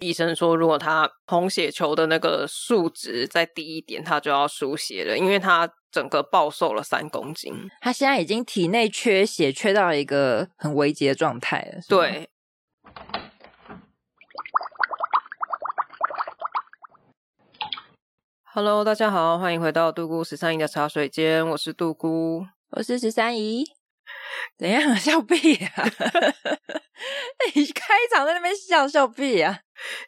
[0.00, 7.52] 医生说，如果他红血球的那个数值再低一点，他就要输血了，因为他整个暴瘦了三公斤。
[7.82, 11.80] 他现在已经体内缺血，缺到一个很危急的状态了。
[11.86, 12.30] 对。
[18.54, 23.79] Hello，大家好，欢迎回到杜姑十三姨的茶水间，我是杜姑，我是十三姨。
[24.58, 25.84] 怎样笑屁啊？
[27.54, 29.58] 你开场在那边笑笑屁啊？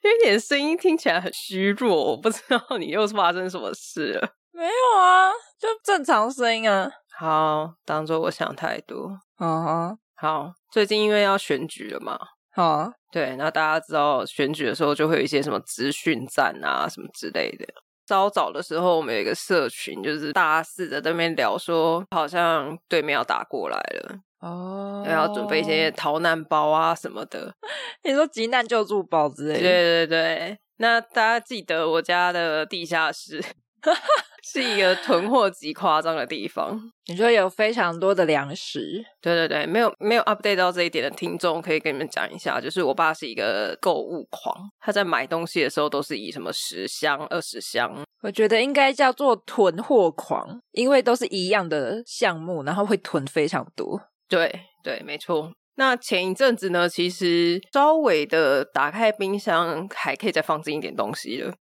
[0.02, 4.34] 因为你的声音听起来很虚弱，我不知道你又是发生什么事了。
[4.52, 6.90] 没有啊，就正常声音啊。
[7.18, 9.18] 好，当做我想太多。
[9.38, 10.52] 嗯哼，好。
[10.70, 12.18] 最近因为要选举了嘛，
[12.54, 17.66] 好，对，那大家知道选举的时候就会有一些什么资讯站啊，什么之类的。
[18.12, 27.54] 稍早的时候，我们有一个社群，就是大肆的在那边聊说，好像对面要打过来了哦，要准备一些逃难包啊什么的。
[28.04, 29.60] 你说急难救助包之类的？
[29.60, 30.58] 对对对。
[30.76, 33.42] 那大家记得我家的地下室。
[34.44, 36.80] 是一个囤货极夸张的地方。
[37.06, 39.04] 你说有非常多的粮食？
[39.20, 48.04] 对对对，没有没有 update 到这一点的听众，可以跟你们讲一下，就是我爸是一个购物狂，他在买东西的时候都是以什么十箱、二十箱。
[48.22, 54.00] 我觉得应该叫做囤货狂，因为都是一样的项目，然后会囤非常多。
[54.28, 55.52] 对对，没错。
[55.76, 61.52] 那前一阵子呢，其实稍微的打开冰箱，还可以再放进一点东西了。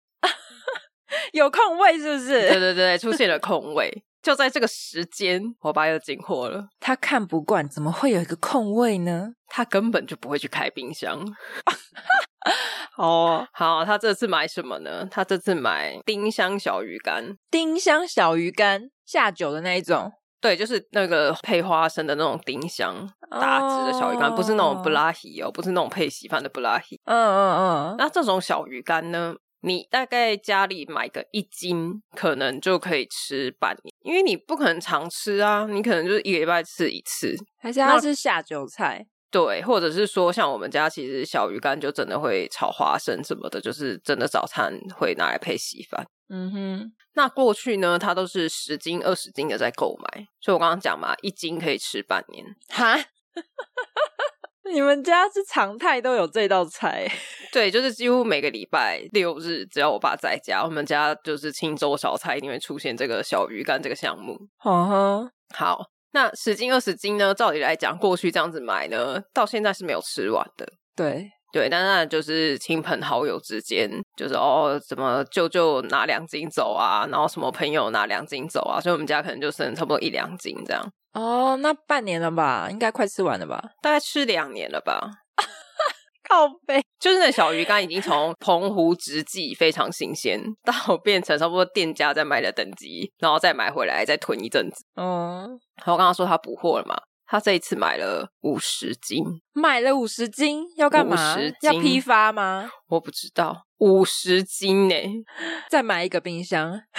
[1.32, 2.50] 有空位是不是？
[2.50, 4.04] 对对对，出现了空位。
[4.22, 6.68] 就在这个时间，我爸又进货了。
[6.80, 9.32] 他看不惯，怎么会有一个空位呢？
[9.48, 11.20] 他根本就不会去开冰箱。
[12.98, 15.08] 哦，好，他这次买什么呢？
[15.10, 17.36] 他这次买丁香小鱼干。
[17.50, 20.12] 丁香小鱼干下酒的那一种。
[20.40, 22.96] 对，就是那个配花生的那种丁香，
[23.30, 24.36] 打汁的小鱼干，oh.
[24.36, 27.00] 不是那种布拉希哦，不是那种配稀饭的布拉希。
[27.06, 27.96] 嗯嗯嗯。
[27.98, 29.34] 那这种小鱼干呢？
[29.62, 39.08] 你大概家里买个一斤，可能就可以吃半年，因为你不可能常吃啊，你可能就是一个礼拜吃一次，还是它是下酒菜？
[39.30, 46.06] 对，或者是说像我们家其实小鱼干就真的会炒花生什么的，就是真的早餐会拿来配稀饭。
[46.28, 52.46] 嗯哼，那过去呢，它都是十斤、二十斤的在购买，所以我刚刚讲嘛，一斤可以吃半年。
[52.68, 52.98] 哈。
[54.70, 57.08] 你们家是常态都有这道菜？
[57.52, 64.38] 对，就是几乎每个礼拜六日，只要我爸在家，我们家就是清粥小菜一定会出现这个小鱼干这个项目。
[64.58, 67.34] 啊哈，好，那十斤二十斤呢？
[67.34, 70.68] 照理来讲，过去这样子买呢，到现在是没有吃完的。
[70.96, 80.84] 对对，但那就是亲朋好友之间，就是哦，怎么舅舅拿两斤走啊，然后什么朋友拿两斤走啊，所以我们家可能就剩差不多一两斤这样。
[81.14, 82.70] 哦，那半年了吧？
[82.72, 83.62] 应该快吃完了吧？
[83.82, 85.02] 大概吃两年了吧？
[86.30, 94.86] 靠背，就是那小鱼干已经从澎湖直寄非常新鲜，到变成差不多店家在卖的等级，然后再买回来再囤一阵子。
[94.96, 96.96] 嗯，我刚刚说他补货了嘛？
[97.32, 101.38] 他这一次买了五十斤，买了五十斤要干嘛？
[101.62, 102.70] 要批发吗？
[102.90, 104.96] 我不知道，五十斤呢？
[105.72, 106.82] 再买一个冰箱。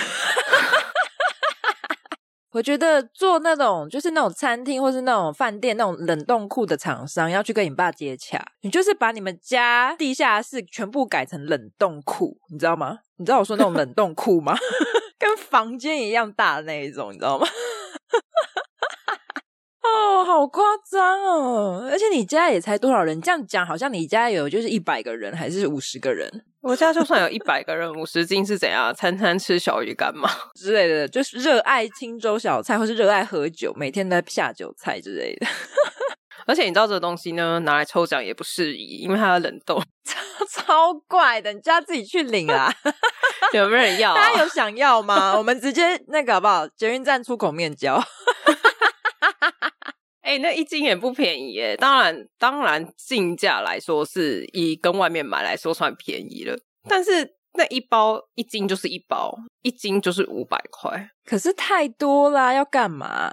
[2.53, 13.01] 我觉得做那种就是那种餐厅或是那种饭店那种冷冻库的厂商要去跟你爸接洽，你就是把你们家地下室全部改成冷冻库，你知道吗？
[13.19, 14.57] 你知道我说那种冷冻库吗？
[15.21, 17.47] 跟房间一样大的那一种，你知道吗？
[20.33, 21.89] 哦，好夸张哦！
[21.91, 23.21] 而且你家也才多少人？
[23.21, 26.45] 这样讲好像你家有就是一百个人还是五十个人？
[26.63, 28.95] 我家就算有一百个人，五十斤是怎样？
[28.95, 30.31] 餐餐吃小鱼干嘛？
[30.57, 35.47] 之类的，就是热爱青州小菜，或是热爱喝酒，每天在下酒菜之类的。
[36.47, 41.53] 而且你知道这个东西呢，拿来抽奖也不适宜，因为它要冷冻， 超超怪的。
[41.53, 42.73] 你家自己去领啊？
[43.53, 44.15] 有没有人要啊？
[44.15, 45.37] 大家有想要吗？
[45.37, 46.67] 我们直接那个好不好？
[46.69, 48.03] 捷运站出口面交。
[50.23, 51.77] 哎、欸，那一斤也不便宜耶。
[51.77, 56.57] 当然，当然，进价来说是以跟外面买来说算便宜了。
[56.89, 63.33] 但是那一包一斤就是一包，一斤就是五百块，可是太多啦，要干嘛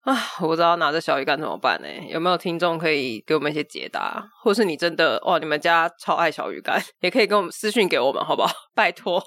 [0.00, 0.14] 啊？
[0.40, 1.88] 我不知道拿着小鱼干怎么办呢？
[2.08, 4.26] 有没有听众可以给我们一些解答？
[4.42, 8.50] 或是你真的哇，你们家超爱小鱼干，也可以跟我们私讯给我们，好不好？
[8.74, 9.22] 拜托。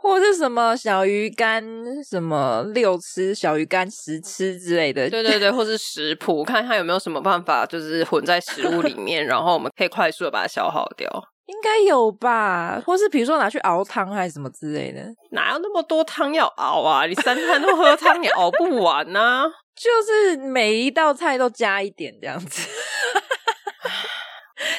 [0.00, 1.62] 或是什么小鱼干，
[2.08, 11.10] 什么六吃小鱼干十吃之类的，对对对，或是食谱，看看有没有什么办法，就是混在食物里面，然后我们可以快速的把它消耗掉。
[11.48, 12.78] 应该有吧？
[12.84, 15.00] 或是比如说拿去熬汤还是什么之类的？
[15.32, 17.06] 哪有那么多汤要熬啊？
[17.06, 19.44] 你三餐都喝汤，你熬不完啊！
[19.74, 22.68] 就是每一道菜都加一点这样子。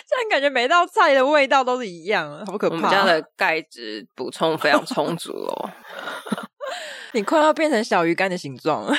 [0.09, 2.75] 这样感觉每道菜的味道都是一样，好可怕。
[2.75, 5.69] 我们家的钙质补充非常充足哦。
[7.13, 8.95] 你快要变成小鱼干的形状了。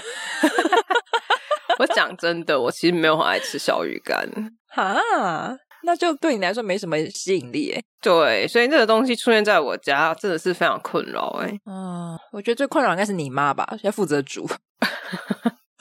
[1.79, 4.29] 我讲真的，我其实没有很爱吃小鱼干。
[4.69, 4.97] 哈，
[5.83, 7.83] 那就对你来说没什么吸引力诶。
[8.03, 11.59] 对，所以这个东西出现在我家真的是非常困扰哎。
[11.67, 14.49] 嗯，我觉得最困扰应该是你妈吧，要负责煮。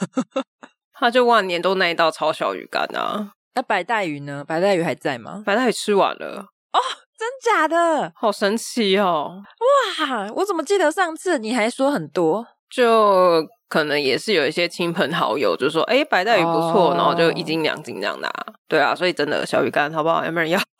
[0.93, 3.33] 他就万年都那一道炒小鱼干啊。
[3.59, 4.41] 那白带鱼呢？
[4.47, 5.43] 白带鱼还在吗？
[5.45, 6.45] 白带鱼吃完了。
[6.71, 6.79] 哦，
[7.17, 8.09] 真假的？
[8.15, 9.41] 好神奇哦！
[9.99, 12.47] 哇，我怎么记得上次你还说很多？
[12.73, 18.31] 就可能也是有一些亲朋好友就说：“哎，白带鱼不错。”然后就一斤两斤这样拿。
[18.69, 20.23] 对啊，所以真的小鱼干好不好？
[20.23, 20.59] 有没有人要？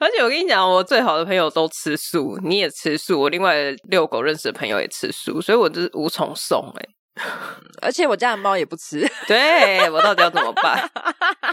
[0.00, 3.20] 而且我跟你讲，我最好的朋友都吃素，你也吃素。
[3.20, 6.88] 我另外遛狗认识的朋友也吃素，所以我就是无从送哎。
[7.82, 10.90] 而且我家的猫也不吃， 对，我到底要怎么办？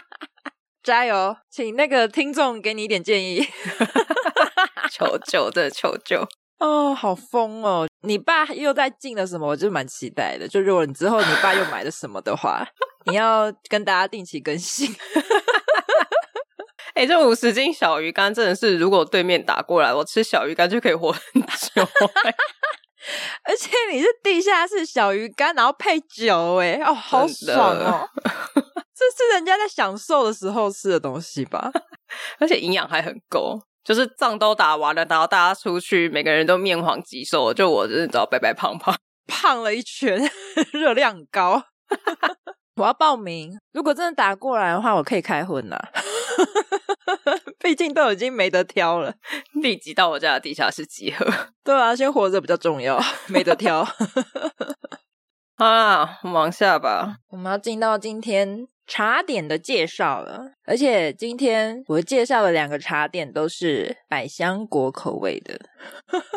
[0.84, 3.48] 加油，请那个听众给你一点建议，
[4.92, 6.28] 求救，真的求救
[6.58, 7.88] 哦，好疯哦！
[8.02, 9.48] 你爸又在进了什么？
[9.48, 10.48] 我就蛮期待的。
[10.48, 12.66] 就如果你之后你爸又买了什么的话，
[13.06, 14.96] 你要跟大家定期更新。
[16.94, 21.88] 哎、欸，这五十斤小鱼干真的是，如果对面打过来，我吃小鱼干就可以活很久。
[23.44, 28.08] 而且你是地下室小鱼干，然后配酒，哎，哦，好爽哦！
[28.94, 31.72] 这是人家在享受的时候吃的东西吧？
[32.40, 38.96] 而且营养还很够，就是仗都打完了，然后大家出去，每个人都面黄肌瘦，就我就是知道白白胖胖，
[39.26, 40.30] 胖了一圈，
[40.72, 41.64] 热量高。
[42.76, 45.78] 我要报名，如果真的打过来的话，我可以开荤呐。
[47.60, 49.14] 毕竟都已经没得挑了，
[49.62, 51.26] 立即到我家的地下室集合。
[51.64, 53.84] 对啊，先活着比较重要，没得挑。
[55.58, 57.18] 好啦，往下吧。
[57.30, 65.60] 我们要进到今天茶点的介绍了，而且今天我介绍的两个茶点都是百香果口味的。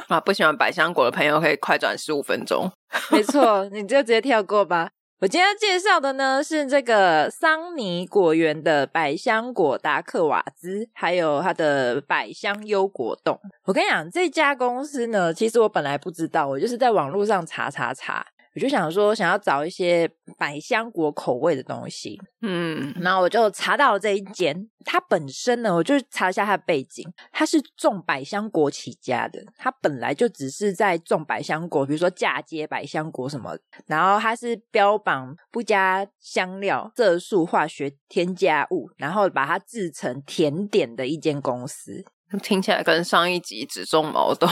[0.08, 2.70] 啊，不喜欢百香果的朋友可以快转十五分钟。
[3.10, 4.90] 没错，你就直接跳过吧。
[5.20, 13.38] 我今天要介绍的呢是这个桑尼果园的百香果达克瓦兹，还有它的百香优果冻。
[13.64, 18.26] 我跟你讲，这家公司呢，其实我本来不知道，我就是在网络上查查查。
[18.54, 20.08] 我就想说，想要找一些
[20.38, 24.68] 百香果口味的东西，嗯，然后我就查到了这一间。
[24.84, 29.42] 它本身呢，我就查一下它的背景，它是种百香果起家的。
[29.56, 33.56] 它本来就只是在种百香果，比如说嫁接百香果什么。
[33.86, 42.04] 然后它是标榜不加香料、色素、化学添加物，然后把它制成甜点的一间公司。
[42.42, 44.46] 听起来跟上一集只种毛豆。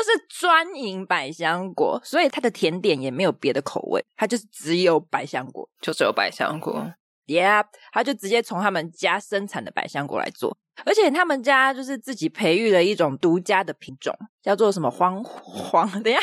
[0.00, 6.90] 就是专营百香果，所以它的甜点也没有别的口味，它就是只有百香果，就只有百香果。
[7.26, 10.56] Yeah，它就直接从他们家生产的百香果来做，
[10.86, 16.02] 而且他们家就是自己培育了一种独家的品种，叫做什么黄黄？
[16.02, 16.22] 等一下，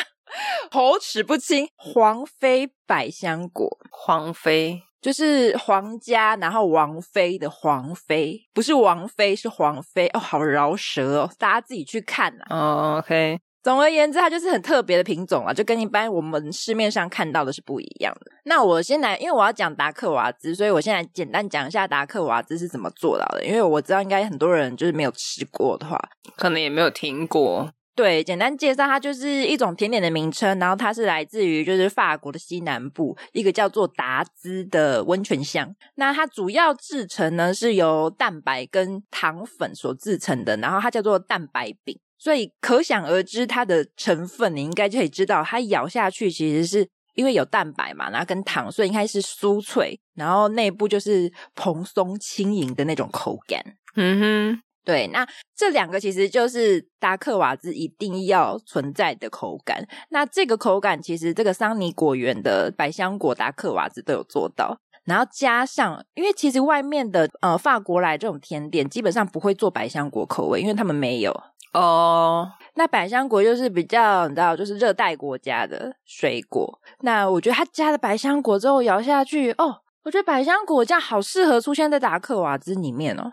[0.72, 3.78] 口齿不清，黄妃百香果。
[3.92, 10.08] 黄妃就是皇家，然后王妃的皇妃，不是王妃，是黄妃。
[10.08, 12.94] 哦，好饶舌哦，大家自己去看呐、啊。
[12.94, 13.38] Oh, OK。
[13.62, 18.30] 总而言之，它就是很特别的品种啊，就跟一般我们市面上看到的是不一样的。
[18.44, 23.44] 那我先来，因为我要讲达克瓦兹，所以我先来简单讲一下达克瓦兹是怎么做到的。
[23.44, 25.98] 因为我知道应该很多人就是没有吃过的话，
[26.36, 27.70] 可能也没有听过。
[27.94, 35.74] 对，简单介绍，它就是一种甜点的名称，然后它是来自于就是法国的西南部一个叫做达兹的温泉乡。
[35.96, 41.98] 那它主要制成呢是由蛋白跟糖粉所制成的，然后它叫做蛋白饼。
[42.18, 53.62] 所以可想而知，它的成分你应该就可以知道，它咬下去其实是因为有蛋白嘛，然后跟糖，所以应该是酥脆，然后内部就是蓬松轻盈的那种口感。
[53.94, 54.20] 嗯
[54.54, 59.86] 哼，对，那这两个其实就是达克瓦兹一定要存在的口感。
[60.10, 71.34] 那这个口感其实这个桑尼果园的百香果达克瓦兹都有做到，然后加上，因为其实外面的呃法国来这种甜点基本上不会做百香果口味，因为他们没有。
[71.78, 72.68] 哦，oh.
[72.74, 76.80] 那百香果就是比较你知道，就是热带国家的水果。
[77.00, 83.30] 那我觉得他加了百香果之后摇下去，哦，我觉得百香果酱好适合出现在达克瓦兹里面哦。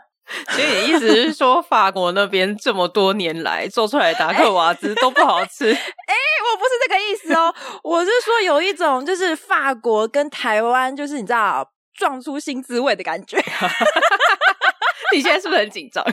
[0.49, 5.65] 所以你意思是说， 法国那边这么多年来做出来的达克瓦兹都不好吃？
[5.71, 13.37] 哎、欸，我不是这个意思哦，我是说有一种就是法国跟台湾，就是你知道撞出新滋味的感觉。
[15.13, 16.03] 你现在是不是很紧张？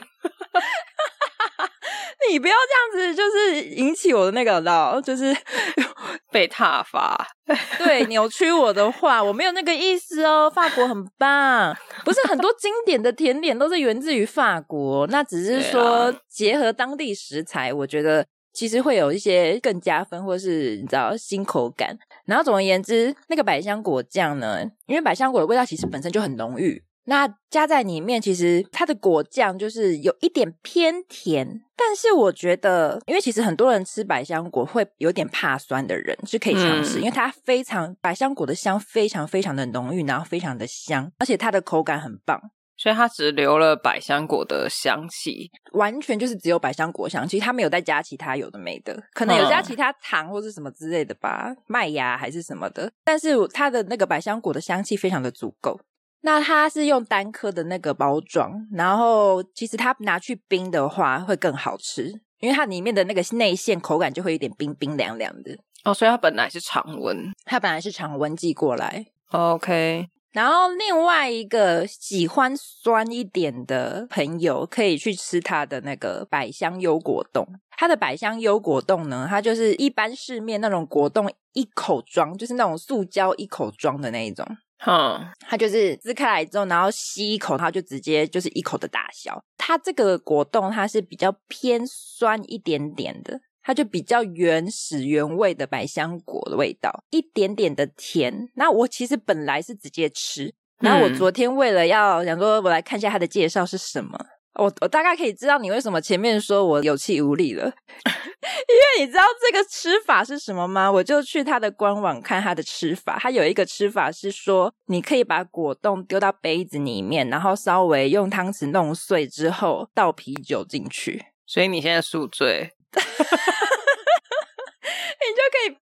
[2.30, 2.54] 你不要
[2.92, 5.36] 这样子，就是引起我的那个，知道就是
[6.30, 7.26] 被踏伐。
[7.78, 10.50] 对，扭曲我的话，我没有那个意思哦。
[10.50, 21.98] 法国很棒，不是很多经典的甜点都是源自于法国，那只是说结合当地食材，我觉得其实会有一些更加分，或是你知道新口感。
[22.26, 26.82] 然后总而言之，那个百香果酱呢，因为百香果的味道其实本身就很浓郁。
[27.04, 42.40] 那加在里面，其实它的果酱就是有一点偏甜，但是我觉得，因为其实很多人吃百香果会有点怕酸的人是可以尝试，嗯、因为它非常百香果的香非常非常的浓郁，然后非常的香，而且它的口感很棒，
[42.76, 55.80] 所以它只留了百香果的香气，完全就是只有百香果香气，它没有再加其他有的没的，可能有加其他糖或是什么之类的吧，嗯、麦芽还是什么的，但是它的那个百香果的香气非常的足够。
[56.22, 65.58] 那它是用单颗的那个包装，然后其实它拿去冰的话会更好吃，因为它里面的那个内馅口感就会有点冰冰凉凉的。
[65.84, 69.04] 哦，所以它本来是常温，它本来是常温寄过来。
[69.32, 77.44] OK，然后另外一个喜欢酸一点的朋友可以去吃它的那个百香优果冻。
[77.76, 84.46] 它的百香优果冻呢，它就是一般市面那种果冻一口装，就是那种塑胶一口装的那一种。
[84.86, 89.42] 嗯，它就是撕开来之后，然后吸一口，它就直接就是一口的大小。
[89.56, 98.48] 它这个果冻它是比较偏酸一点点的，它就比较原始原味的百香果的味道，一点点的甜。
[98.56, 104.18] 那我其实本来是直接吃，然后我昨天为了要想说，我来看一下它的介绍是什么。
[104.54, 110.90] 我我大概可以知道你为什么前面说我有气无力了， 因为你知道这个吃法是什么吗？
[110.90, 121.24] 我就去他的官网看他的吃法，他有一个吃法是说，你可以把果冻丢到杯子里面，然后稍微用汤匙弄碎之后倒啤酒进去。
[121.46, 122.72] 所以你现在宿醉。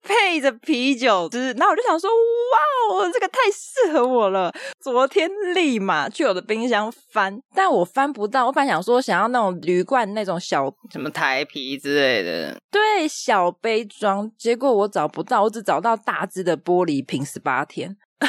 [0.01, 4.53] 配着啤酒吃，然后我就想说，哇哦，这个太适合我了。
[4.79, 8.45] 昨天立马去我的冰箱翻，但我翻不到。
[8.47, 14.31] 我本来想说，想要那种铝罐那种小什么台啤之类的，对，小杯装。
[14.37, 17.97] 结果我找不到，我只找到大只的玻璃瓶，十八天。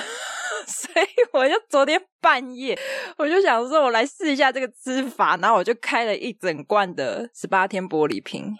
[0.66, 2.78] 所以我就昨天半夜，
[3.16, 8.54] 我就想说，我来试一下这个吃法，然后我就开了一整罐的十八天玻璃瓶。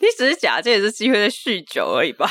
[0.00, 2.26] 你只是假借这机会在酗酒而已吧？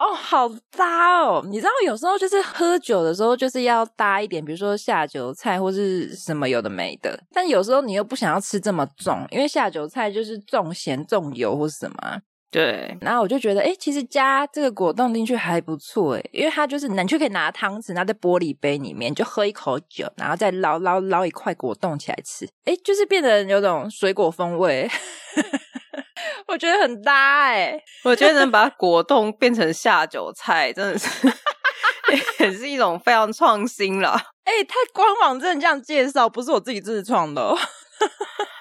[0.00, 1.44] 哦，好搭哦！
[1.46, 7.22] 你知道有时候就是喝酒的时候就是要搭一点，比如说下酒菜或是什么有的没的。
[7.30, 12.20] 但有时候你又不想要吃这么重，因为下酒菜就是重咸重油或是什么。
[12.50, 12.96] 对。
[13.02, 24.90] 然后我就觉得，哎其实加这个果冻进去还不错哎，因为它就是你就可以拿汤匙，拿在玻璃杯里面就喝一口酒，然后再捞捞捞一块果冻起来吃，哎就是变得有种水果风味。
[26.52, 31.32] 我觉得很搭哎、欸，我觉得能把果冻变成下酒菜，真的是
[32.40, 34.10] 也是一种非常创新了。
[34.44, 37.56] 哎、欸，他官网真的这样介绍，不是我自己自创的、哦。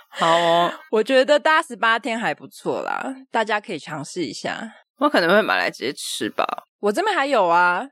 [0.07, 4.71] 好哦， 我觉得搭十八天还不错啦，大家可以尝试一下。
[4.99, 6.45] 我可能会买来直接吃吧。
[6.79, 7.85] 我这边还有啊，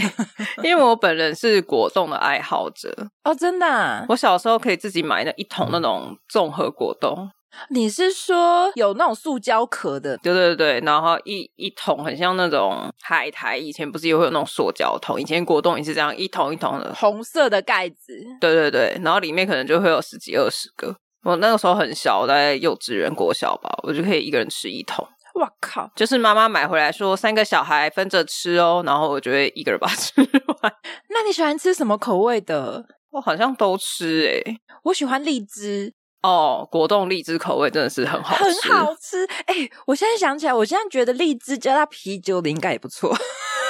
[0.64, 4.06] 因为我本人是果冻的爱好者哦，真的、啊。
[4.08, 7.28] 我小时候可以自己买那一桶那种综合果冻。
[7.70, 10.16] 你是说有那种塑胶壳的？
[10.18, 15.20] 对对对，然后一一桶很像那种海苔，以前不是也会有那种塑胶桶？
[15.20, 18.18] 以前果冻也是这样一桶一桶的红色的盖子。
[18.40, 20.94] 对对对，然后里面可能就会有十几二十个。
[21.22, 25.06] 我那个时候很小，在幼稚园国小吧，我就可以一个人吃一桶。
[25.36, 25.90] 哇靠！
[25.96, 30.72] 就是妈妈买回来说三个小孩分着吃哦，然后我就会一个人把它 吃完。
[31.08, 32.84] 那你喜欢吃什么口味的？
[33.10, 35.94] 我好像都吃诶、欸、我喜欢荔枝。
[36.24, 39.26] 哦，果冻荔枝口味真的是很好吃，很好吃。
[39.44, 43.14] 哎、欸，我现在想起来，我现在觉得荔枝加它啤酒的应该也不错。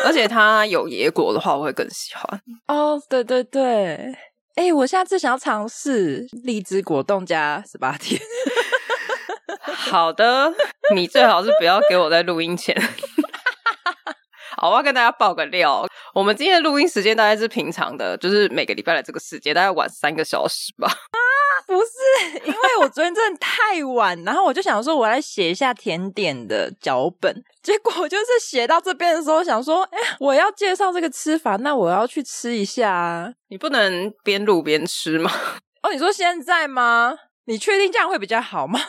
[0.04, 2.40] 而且它有野果的话，我会更喜欢。
[2.68, 4.14] 哦，对对对。
[4.54, 8.20] 哎、欸，我下次想要尝试荔枝果冻加十八天。
[9.74, 10.52] 好的，
[10.94, 12.80] 你最好是不要给我在录音前。
[14.56, 15.84] 好，我要跟大家爆个料，
[16.14, 20.88] 我们今天的录音时间大概是平常的，就是每个礼拜的这个时间，大概晚三个小时吧。
[21.66, 27.42] 不是，因为我昨天真的太晚，然后我就想说，我来写一下甜点的脚本。
[27.62, 33.32] 结果就是写到这边的时候，想说，哎，我要介绍这个吃法，那我要去吃一下啊。
[33.48, 35.30] 你不能边录边吃吗？
[35.82, 37.14] 哦，你说现在吗？
[37.46, 38.80] 你确定这样会比较好吗？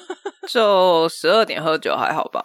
[0.48, 2.42] 就十二点喝酒还好吧？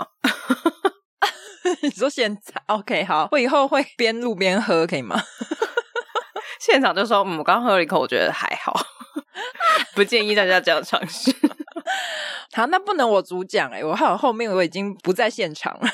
[1.82, 5.22] 你说现在？OK，好，我以后会边录边喝，可以吗？
[6.60, 8.74] 现场就说，嗯，我刚喝了一口，我觉得还好。
[9.98, 11.34] 不建议大家这样尝试。
[12.54, 15.89] 好，那不能我主讲哎，我好像后面我已经不在现场了，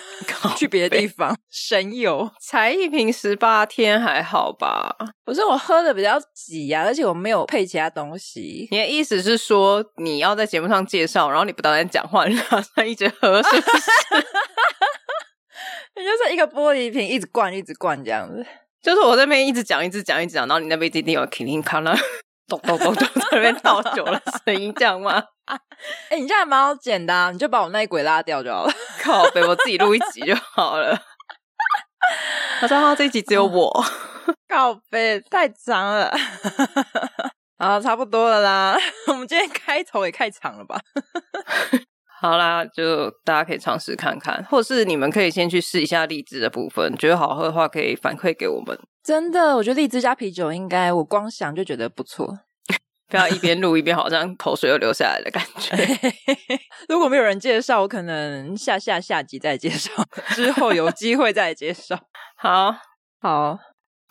[0.58, 2.30] 去别的地方神游。
[2.42, 4.94] 才一瓶十八天还好吧？
[5.24, 8.68] 不是我喝的比较急呀、啊，而且我没有配其他东西。
[8.72, 13.92] 你的意思是说你要在节目上介绍，然后你不打算讲话，然后他一直喝，是不是？
[15.96, 18.46] 你就是一个玻璃瓶，一直灌，一直灌这样子。
[18.82, 21.96] 就是我这边一直讲，一直讲，一直讲，然后你那边一定有叮叮咔啦，
[22.48, 25.24] 咚咚咚咚在那边倒酒的声音，这样吗？
[25.48, 25.58] 哎、
[26.12, 28.74] 欸，你这样还蛮好剪的、啊，你就把我那一轨拉掉就好了。
[29.02, 30.98] 靠北，我自己录一集就好了。
[32.62, 33.86] 我知道这一集只有我。
[34.48, 36.14] 靠北，太长了。
[37.58, 38.78] 啊，差不多了啦。
[39.08, 40.80] 我们今天开头也太长了吧？
[42.24, 48.80] 好啦，就大家可以尝试看看，或是你们可以先去试一下荔枝的部分，觉得好喝的话可以反馈给我们。
[49.04, 52.40] 真的，我觉得荔枝加啤酒应该，我光想就觉得不错。
[53.12, 55.76] 不要一边录一边好像口水又流下来的感觉。
[56.88, 59.92] 如果没有人介绍，我可能下下下集再介绍，
[60.34, 62.00] 之后有机会再介绍。
[62.38, 62.74] 好
[63.20, 63.60] 好，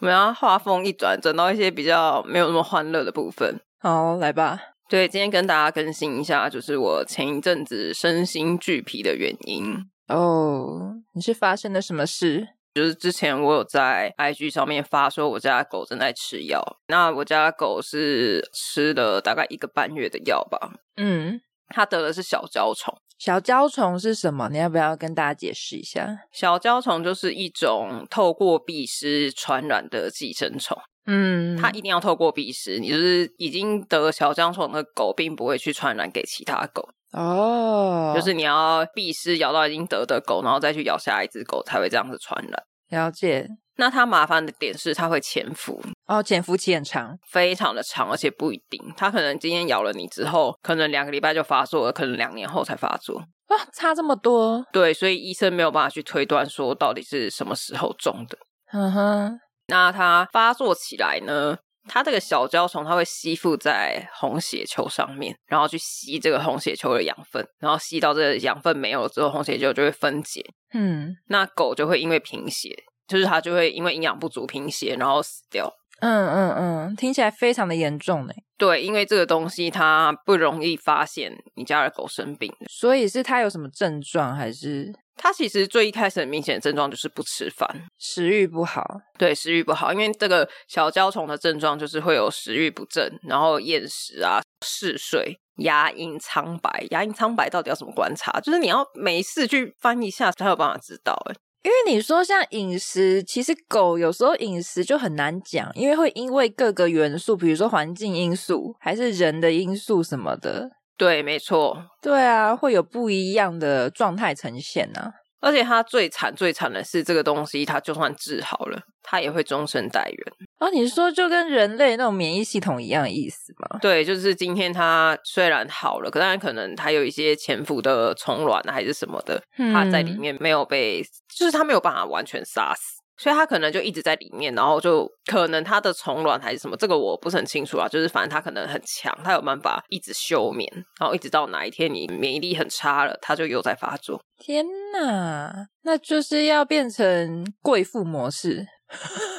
[0.01, 3.59] 我们要画风一转，转到一些比较没有那么欢乐的部分。
[3.81, 4.72] 好，来吧。
[4.93, 9.75] 对，今天跟大家更新一下，就是我前一阵子身心俱疲的原因。
[10.09, 12.47] 哦，你是发生了什么事？
[12.75, 20.75] 就是之前我有在 IG 上面发说我家狗正在吃药，那我家狗是吃了大概一个半月的药吧。
[20.99, 22.95] 嗯，它得的是小焦虫。
[23.19, 24.51] 小焦虫是什么？
[24.51, 26.19] 你要不要跟大家解释一下？
[26.31, 30.77] 小焦虫就是一种透过觅食传染的寄生虫。
[31.07, 36.89] 嗯，它一定要透过鼻食，你就是已经得小焦虫的狗，并不会去传染给其他狗。
[37.13, 42.63] 哦，就是你要觅食咬到已经得的狗，然后再去咬下一只狗，才会这样子传染。
[42.89, 43.49] 了解。
[43.77, 45.83] 那它麻烦的点是，它会潜伏。
[46.07, 48.79] 哦，潜伏期很长，非常的长，而且不一定。
[48.97, 53.17] 它可能今天咬了你之后，可能两个礼拜就发作了，可能两年后才发作。
[53.49, 54.65] 哇，差这么多。
[54.73, 58.39] 对，所以医生没有办法去推断说到底是什么时候中的。
[58.73, 59.41] 嗯哼。
[59.69, 61.59] 那它发作起来呢？
[61.89, 70.45] 它这个小胶虫，它会吸附在红血球上面，然后去吸这个红血球的养分，然后吸到这个养分没有了之后，红血球就会分解。
[70.73, 72.71] 嗯，那狗就会因为贫血，
[73.09, 75.73] 就是它就会因为营养不足贫血，然后死掉。
[76.01, 78.33] 嗯嗯嗯，听起来非常的严重呢。
[78.57, 84.93] 对，因为这个东西它不容易发现你家的狗生病，所以是它有什么症状还是？
[85.17, 88.85] 它其实最一开始很明显的症状就是不吃饭，食欲不好。
[89.19, 96.87] 对，食欲不好，因为这个小焦虫的症状就是会有食欲不振，然后厌食啊、嗜睡、牙龈苍白。
[96.91, 98.41] 牙龈苍白到底要怎么观察？
[98.41, 101.13] 就是你要没事去翻一下才有办法知道。
[101.31, 110.71] 哎，因为你说像饮食，其实狗有时候饮食就很难讲，因为会因为各个元素，比如说环境因素，还是人的因素什么的。
[110.97, 115.13] 对，没错，对啊，会有不一样的状态呈现呢、啊。
[115.41, 120.33] 而且它最惨、最惨的是，这个东西它就算治好了，它也会终身带原。
[120.59, 123.81] 啊，你是说就跟人类那种免疫系统一样的意思吗？
[123.81, 131.03] 对，就是今天它虽然好了，可是可能它有一些潜伏的虫卵还是什么的，它在里面没有被，
[131.37, 133.02] 就是它没有办法完全杀死。
[133.17, 137.87] 所以它可能就一直在里面，然后就可能它的虫卵还是什么，这个我不是很清楚啊。
[137.89, 144.21] 就是反正它可能很强，它有办法一直休眠，然后一直到哪一天你免疫力很差了，它就又在发作。
[144.39, 148.67] 天哪，那就是要变成贵妇模式，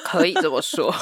[0.05, 0.93] 可以这么说。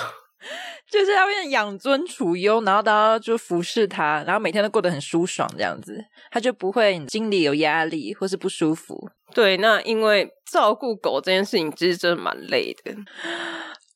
[0.92, 5.98] 就是要变养尊处优，然后大家就服侍他，然后每天都过得很舒爽，这样子，
[6.30, 9.10] 他就不会心里有压力或是不舒服。
[9.34, 12.94] 对，那因为照顾狗这件事情其实真的蛮累的。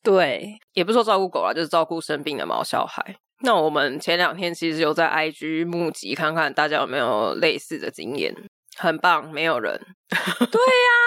[0.02, 3.16] 对，也不是说照顾狗啦，就是照顾生病的毛小孩。
[3.42, 8.34] 那我们前两天其实有在 IG 募集，看看大家有没有类似的经验。
[8.76, 9.80] 很棒，没有人。
[10.08, 11.02] 对呀、啊，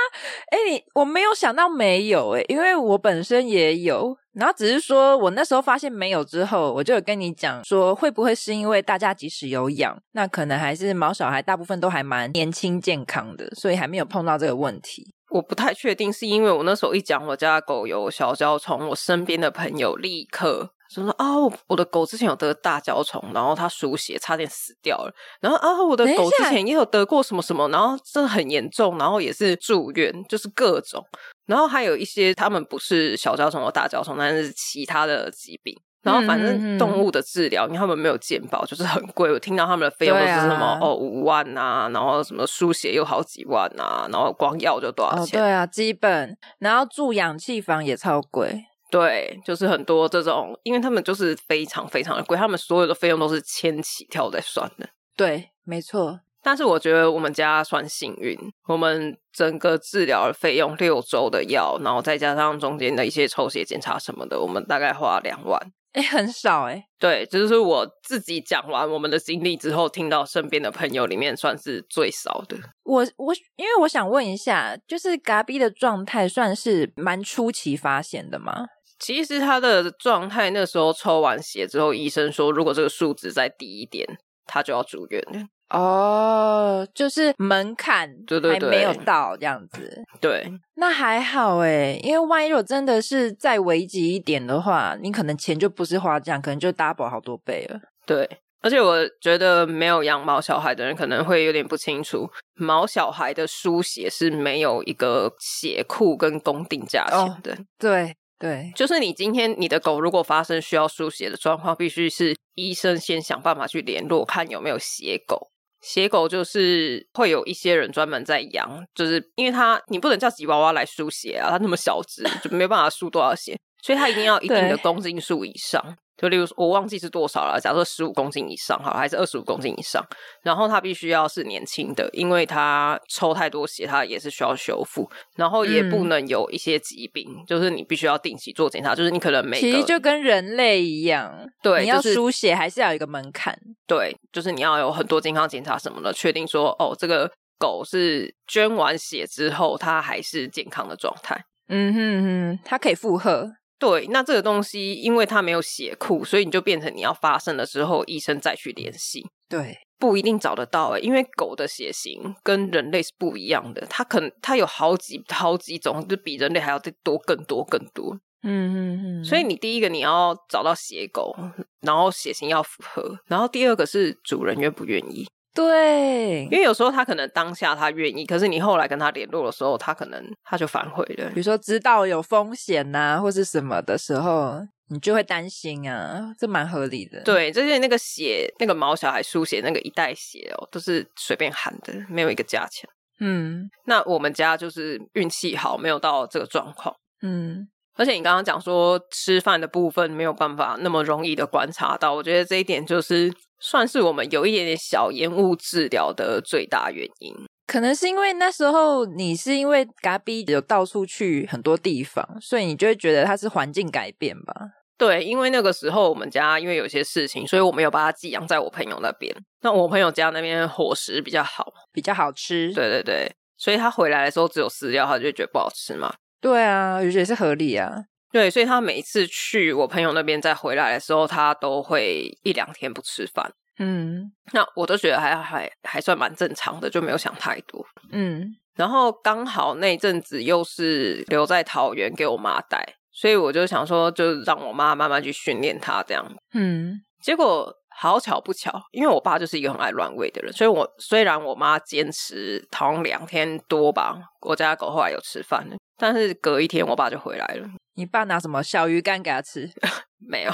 [0.51, 15.13] 哎、欸，我没有想到没有哎、欸，因为我本身也有，然后只是说我那时候发现没有之后，我就有跟你讲说，会不会是因为大家即使有养，那可能还是毛小孩大部分都还蛮年轻健康的，所以还没有碰到这个问题。
[15.29, 20.71] 我不太确定，是因为我那时候一讲我家狗有小焦虫，我身边的朋友立刻。
[20.89, 21.25] 说说啊，
[21.67, 25.13] 我的狗之前有得大焦虫，然后它输血，差点死掉了。
[25.39, 31.05] 然后啊，我的狗之前也有得过什么什么，然后真的很严重，然后也是住院，就是各种。
[31.45, 35.75] 然后还有一些他们不是小焦虫和大焦虫，但是其他的疾病。
[36.01, 39.29] 然后反正动物的治疗，因为他们没有健保，就是很贵。
[39.29, 45.39] 我听到他们的费用都是什么、啊、哦五万啊，然后什么输血又好几万啊，然后光药就多少钱？
[45.39, 46.37] 哦、对啊，基本。
[46.59, 48.63] 然后住氧气房也超贵。
[48.89, 54.89] 对，就是很多这种，因为他们就是非常非常的贵，他们所有的费用都是千起跳在算的。
[55.15, 56.21] 对，没错。
[56.41, 65.59] 但是我觉得我们家算幸运，我们整个治疗的费用六周的药，然后再加上中间的一些抽血检查什么的，我们大概花两万。
[65.91, 66.85] 哎、欸，很少哎、欸。
[66.97, 72.55] 对，就是我自己讲完我们的经历之后，听到身边的朋友里面算是最少的。
[72.83, 78.67] 我我因为我想问一下，就是嘎逼的状态算是蛮初期发现的吗？
[78.99, 84.05] 其实他的状态那时候抽完血之后，医生说如果这个数值再低一点，
[84.45, 85.23] 他就要住院。
[85.69, 90.03] 哦，就是门槛对对对，还没有到这样子。
[90.19, 97.79] 对，那还好诶，因为万一如果真的是再危急一点的话，你可能钱就不是花这样，可能就 double 好多倍了。
[98.07, 98.27] 对，
[98.61, 107.53] 而且我觉得没有养毛小孩的人可能会有点不清楚，毛小孩的输血是没有一个血库跟公定价钱的。
[107.53, 108.15] 哦，对。
[108.39, 115.49] 对，就是你今天你的狗如果发生需要输血的状况，必须是医生先想办法去联络，看有没有血狗。
[115.81, 125.83] 血狗就是会有一些人专门在养，就是因为它你不能叫吉娃娃来输血啊，它那么小只就没办法输多少血，所以它一定要一定的公斤数以上。
[126.17, 127.57] 就例如说，我忘记是多少了。
[127.57, 130.05] 假如说十五公斤以上，好，还是二十五公斤以上。
[130.43, 135.09] 然后它必须要是年轻的，因为它抽太多血，它也是需要修复。
[135.37, 138.93] 然后也不能有一些疾病，嗯、就是你必须要定期做检查。
[138.93, 143.57] 就是你可能每个，其实就跟人类一样，对，你要输血还是要有一个门槛。
[143.87, 151.41] 对，就是你要有很多健康检查什么的，确定说哦，这个狗是捐完血之后，它还是健康的状态。
[151.69, 153.49] 嗯哼哼，它可以负荷。
[153.79, 159.25] 对，那这个东西因为它没有血库，所以你就变成你要发生的时候，医生再去联系。
[159.47, 168.19] 对，不一定找得到诶，因为狗的血型跟人类是不一样的，它可能它有好几好几种，就比人类还要再多更多更多。
[168.43, 169.23] 嗯嗯嗯。
[169.23, 171.33] 所以你第一个你要找到血狗，
[171.81, 175.25] 然后血型要符合，然后第二个是主人愿不愿意。
[175.53, 181.29] 对，因为有时候他可能当下他愿意，可是你后来跟他联络的时候，他可能他就反悔了。
[181.29, 187.21] 比如说知道有风险呐、啊，或是什么的时候，你就会担心啊，这蛮合理的。
[187.23, 192.89] 对，这些那个血，那个毛小孩输血那个一袋血哦，都是随便喊的，没有一个价钱。
[193.19, 196.95] 嗯，那我们家就是运气好，没有到这个状况。
[197.21, 197.67] 嗯，
[197.99, 203.31] 而且你刚刚讲说吃饭的部分没有办法那么容易的观察到，我觉得这一点就是。
[203.61, 207.35] 算是我们有一点点小延误治疗的最大原因，
[207.67, 214.53] 可能是因为那时候你是因为嘎逼有到处去很多地方，所以你就会觉得它是环境改变吧？
[214.97, 219.35] 对，因为那个时候我们家因为有些事情，所以我没有把它寄养在我朋友那边。
[219.59, 222.73] 那我朋友家那边伙食比较好，比较好吃。
[222.73, 226.15] 对对对，所以他回来的时候只有饲料，他就觉得不好吃嘛。
[226.41, 228.05] 对啊，我觉得也是合理啊。
[228.31, 233.51] 对，所以他每一次去我朋友那边再回来的时候，他都会一两天不吃饭。
[233.79, 237.83] 嗯，那我都觉得还还还算蛮正常的，就没有想太多。
[238.11, 246.23] 嗯，然后刚好那阵子又是留在桃园给我妈带，所以我就想说，就让我妈慢慢去训练他这样。
[246.53, 255.65] 嗯，结果好巧不巧，因为我爸就是一个很爱乱喂的人，所以我虽然我妈坚持好像两天多吧，我家狗后来有吃饭，
[255.99, 257.67] 但是隔一天我爸就回来了。
[257.95, 259.69] 你爸拿什么小鱼干给他吃？
[260.27, 260.51] 没有，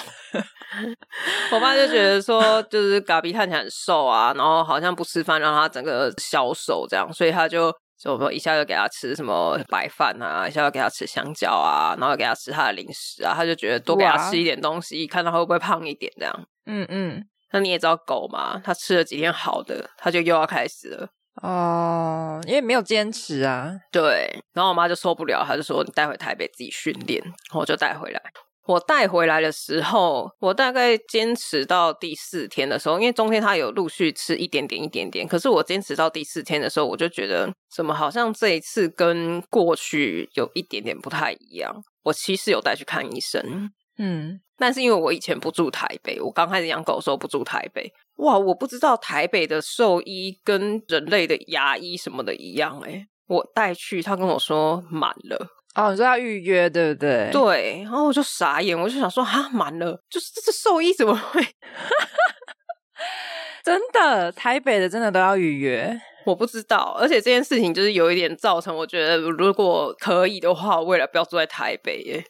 [1.51, 16.47] 我爸就觉得说，就是嘎比看起来很瘦啊，然后好像不吃饭，让他整个消瘦这样，所以他就就一下就给他吃什么白饭啊，一下就给他吃香蕉啊，然后给他吃他的零食啊，他就觉得多给他吃一点东西，看他会不会胖一点这样。
[16.67, 21.09] 嗯嗯，那你也知道狗嘛，它吃了几天好的，它就又要开始了。
[21.41, 23.71] 哦，因为没有坚持啊。
[23.91, 27.21] 对，然后我妈就受不了，她就说：“你带回台北自己训练。”
[27.53, 28.21] 我就带回来。
[28.67, 35.27] 我带回来的时候，我大概坚持到第四天的时候，因为中间他有陆续吃一点点、一点点。
[35.27, 41.75] 可是我坚持到第四天的时候，我就觉得怎么好像这一次跟过去有一点点不太一样。
[42.05, 47.91] 我其实有带去看医生，嗯，但是因为我以前不住台北，我刚开始养狗的时候不住台北。
[48.17, 55.47] 哇，我不知道台北的兽医跟人类的牙医什么的一样诶，我带去，他跟我说满了。
[55.75, 57.29] 哦，你说要预约对不对？
[57.33, 61.41] 对，然后我就傻眼，我就想说啊，满了，就是这这兽医怎么会？
[63.61, 66.95] 真的，台北的真的都要预约，我不知道。
[66.97, 72.23] 而且这件事情就是有一点造成，我觉得如果可以的话，我未来不要住在台北耶，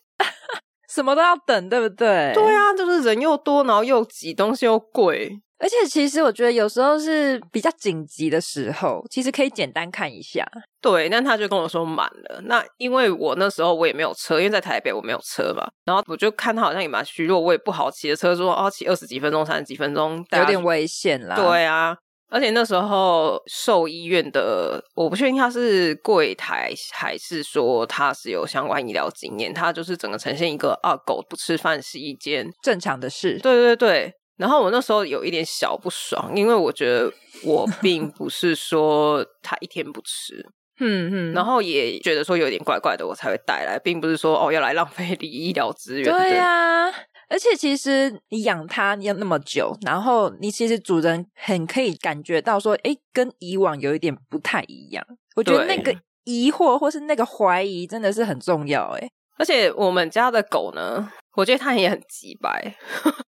[0.95, 2.31] 什么都要等，对不对？
[2.33, 5.41] 对啊，就是人又多，然后又挤，东西又贵。
[5.57, 10.45] 而且其实我觉得有时候是比较紧急的时候，其实可以简单看一下。
[10.81, 12.41] 对，但他就跟我说满了。
[12.43, 15.65] 那因为我那时候我也没有车，因为在台北我没有车嘛。
[15.85, 21.35] 然后我就看他好像也蛮虚弱，我也不好骑的车，说哦骑二十几分钟、三十几分钟，有点危险啦。
[21.35, 21.95] 对啊，
[22.35, 33.39] 而且那时候兽医院的，我不确定他是柜台还是说他是有相关医疗经验，他就是整个呈现一个啊，狗不吃饭是一件正常的事。
[33.39, 34.13] 对对对。
[34.35, 37.09] 然后我那时候有一点小不爽，因为我觉得
[37.45, 40.45] 我 并不是说他一天不吃。
[40.81, 46.11] 嗯嗯，然后也觉得说有点怪怪的，我才会带来，并不是说哦要来浪费你 医疗资源。
[46.11, 46.93] 对呀、啊，
[47.35, 55.05] 而且其实你养它要那么久，然后你其实主人很可以感觉到说，哎，跟以往有一点不太一样。
[55.35, 55.93] 我觉得那个
[56.23, 58.85] 疑惑或是那个怀疑真的是很重要。
[58.97, 62.75] 哎，而且我们家的狗呢，我觉得他也很急白。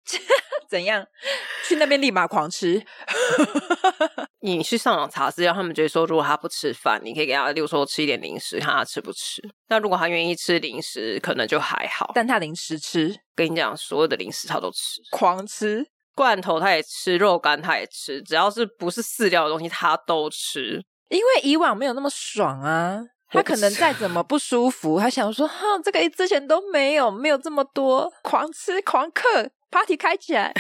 [0.70, 1.06] 怎样？
[1.68, 2.82] 去那边立马狂吃？
[4.40, 9.42] 你去上网查资料，他们觉得说，如果他不吃饭，你可以给他，例如说吃一点零食，看他吃不吃。
[9.68, 12.12] 那如果他愿意吃零食，可能就还好。
[12.16, 15.86] 但他零食吃，跟你讲，所有的零食他都吃，狂吃。
[16.16, 20.82] 罐头他也吃，肉干他也吃，只要是不是饲料的东西他都吃。
[21.10, 29.50] 因为以往没有那么爽啊，他可能再怎么不舒服，他想说，哈，这个之前都没有，没有这么多，狂吃狂嗑。
[29.72, 30.54] Party 开起来，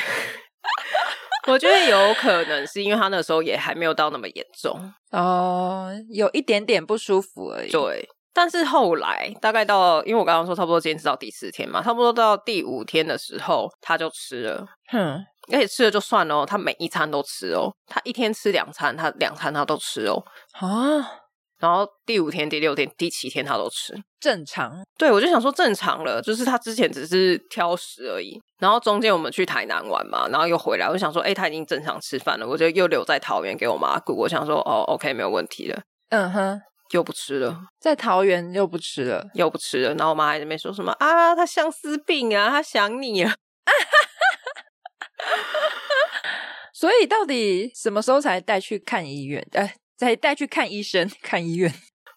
[1.46, 4.80] 我觉得有可能是因为他那时候也还没有到那么严重
[5.12, 7.70] 哦，有一点点不舒服而已。
[7.70, 14.66] 对，但是后来大概到，因为我刚刚说差不多坚持到第四天嘛，差不多到第五天的时候，他就吃了。
[14.88, 20.24] 哼，而且吃了就算了哦，他每一餐都吃哦，他一天吃两餐，他两餐他都吃哦。
[20.54, 21.18] 啊。
[21.62, 24.84] 然后第五天、第六天、第七天他都吃，正常。
[24.98, 28.42] 对，我就想说正常了，就是他之前只是挑食而已。
[28.60, 34.16] 然后中间我们去台南玩嘛，然后又回来，我就想说，哎，他已经正常吃饭了，我就又留在桃园给我妈顾。
[34.16, 35.80] 我想说，哦，OK，没有问题了。
[36.10, 39.94] 嗯哼，又不吃了，在桃园又不吃了，又不吃了。
[39.94, 43.36] 然后我妈还在那边说什么啊，他相思病啊，他想你啊。
[46.74, 49.48] 所以到底什么时候才带去看医院？
[49.54, 49.76] 哎。
[50.02, 51.72] 再带去看医生、 看医院。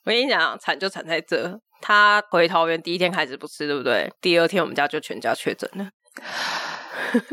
[0.06, 1.60] 我跟你讲，惨就惨在这。
[1.82, 4.10] 他回桃园第一天开始不吃，对不对？
[4.22, 5.90] 第二天我们家就全家确诊了。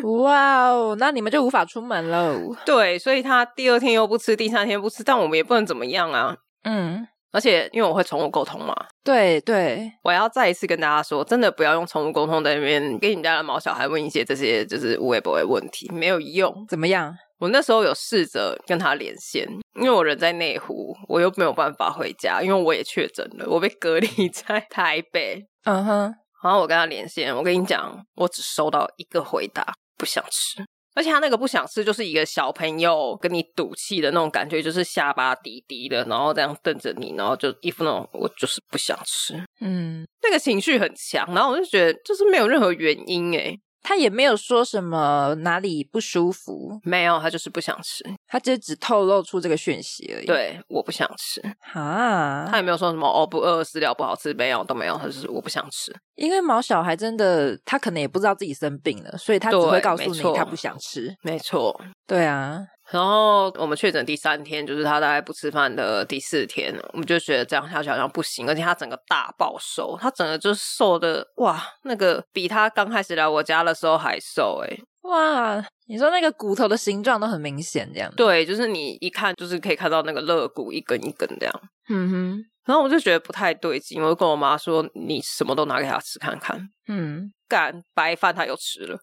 [0.03, 2.53] 哇哦，那你们就无法出门喽。
[2.65, 6.35] 对，所以他第二天又不吃，第三天不吃，但我们也不能怎么样啊。
[6.65, 8.75] 嗯，而且因为我会宠物沟通嘛。
[9.05, 16.65] 对对，我要再一次跟大家说，真的不要用宠物沟通在那边跟你们家的毛小孩问一些这些就是无微不微问题，没有用。
[16.67, 17.15] 怎么样？
[17.41, 25.43] 我那时候有试着跟他连线，因为我人在内湖，我又没有办法回家，因为我也确诊了，我被隔离 在台北。
[25.63, 30.63] 嗯哼，然后我跟他连线，我跟你讲，我只收到一个回答，不想吃。
[30.93, 39.33] 而且他那个不想吃，就是一个小朋友跟你赌气的那种感觉，就是下巴低低的，然后这样瞪着你，然后就一副那种我就是不想吃。
[39.61, 50.25] 嗯，那个情绪很强，然后我就觉得就是没有任何原因诶他也没有说什么哪里不舒服，没有，他就是不想吃，他就只透露出这个讯息而已。
[50.25, 51.41] 对，我不想吃
[51.73, 55.93] 啊，他也没有说什么哦，不饿，饲料不好吃，没有都没有，他就是我不想吃。
[56.15, 61.15] 因为毛小孩真的，他可能也不知道自己生病了，所以他只会告诉你他不想吃。
[61.23, 62.61] 没错，对啊。
[62.91, 74.83] 然后我们确诊第三天，就是他大概不吃饭的第四天，我们就觉得这样下去好像不行，而且他整个大暴瘦，他整个就瘦的哇，那个比他刚开始来我家的时候还瘦诶。
[75.03, 78.13] 哇，你说那个骨头的形状都很明显，这样。
[78.15, 81.61] 对，就是你一看就是可以看到那个肋骨一根一根这样。
[81.89, 88.99] 嗯哼，然后我就觉得不太对劲，我就跟我妈说：“你什么都拿给他吃看看。”嗯，干白饭他又吃了。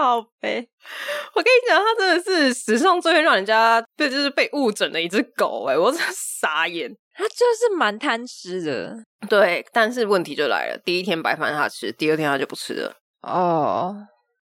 [0.00, 0.66] 靠北，
[1.34, 6.90] 我跟你讲，它真的是史上最会让人家对，就是被误诊的一只狗哎，我真的傻眼。
[7.12, 8.96] 它就是蛮贪吃的，
[9.28, 12.94] 对，但是问题就来了，第一天白饭它吃，第二天它就不吃了。
[13.20, 13.94] 哦，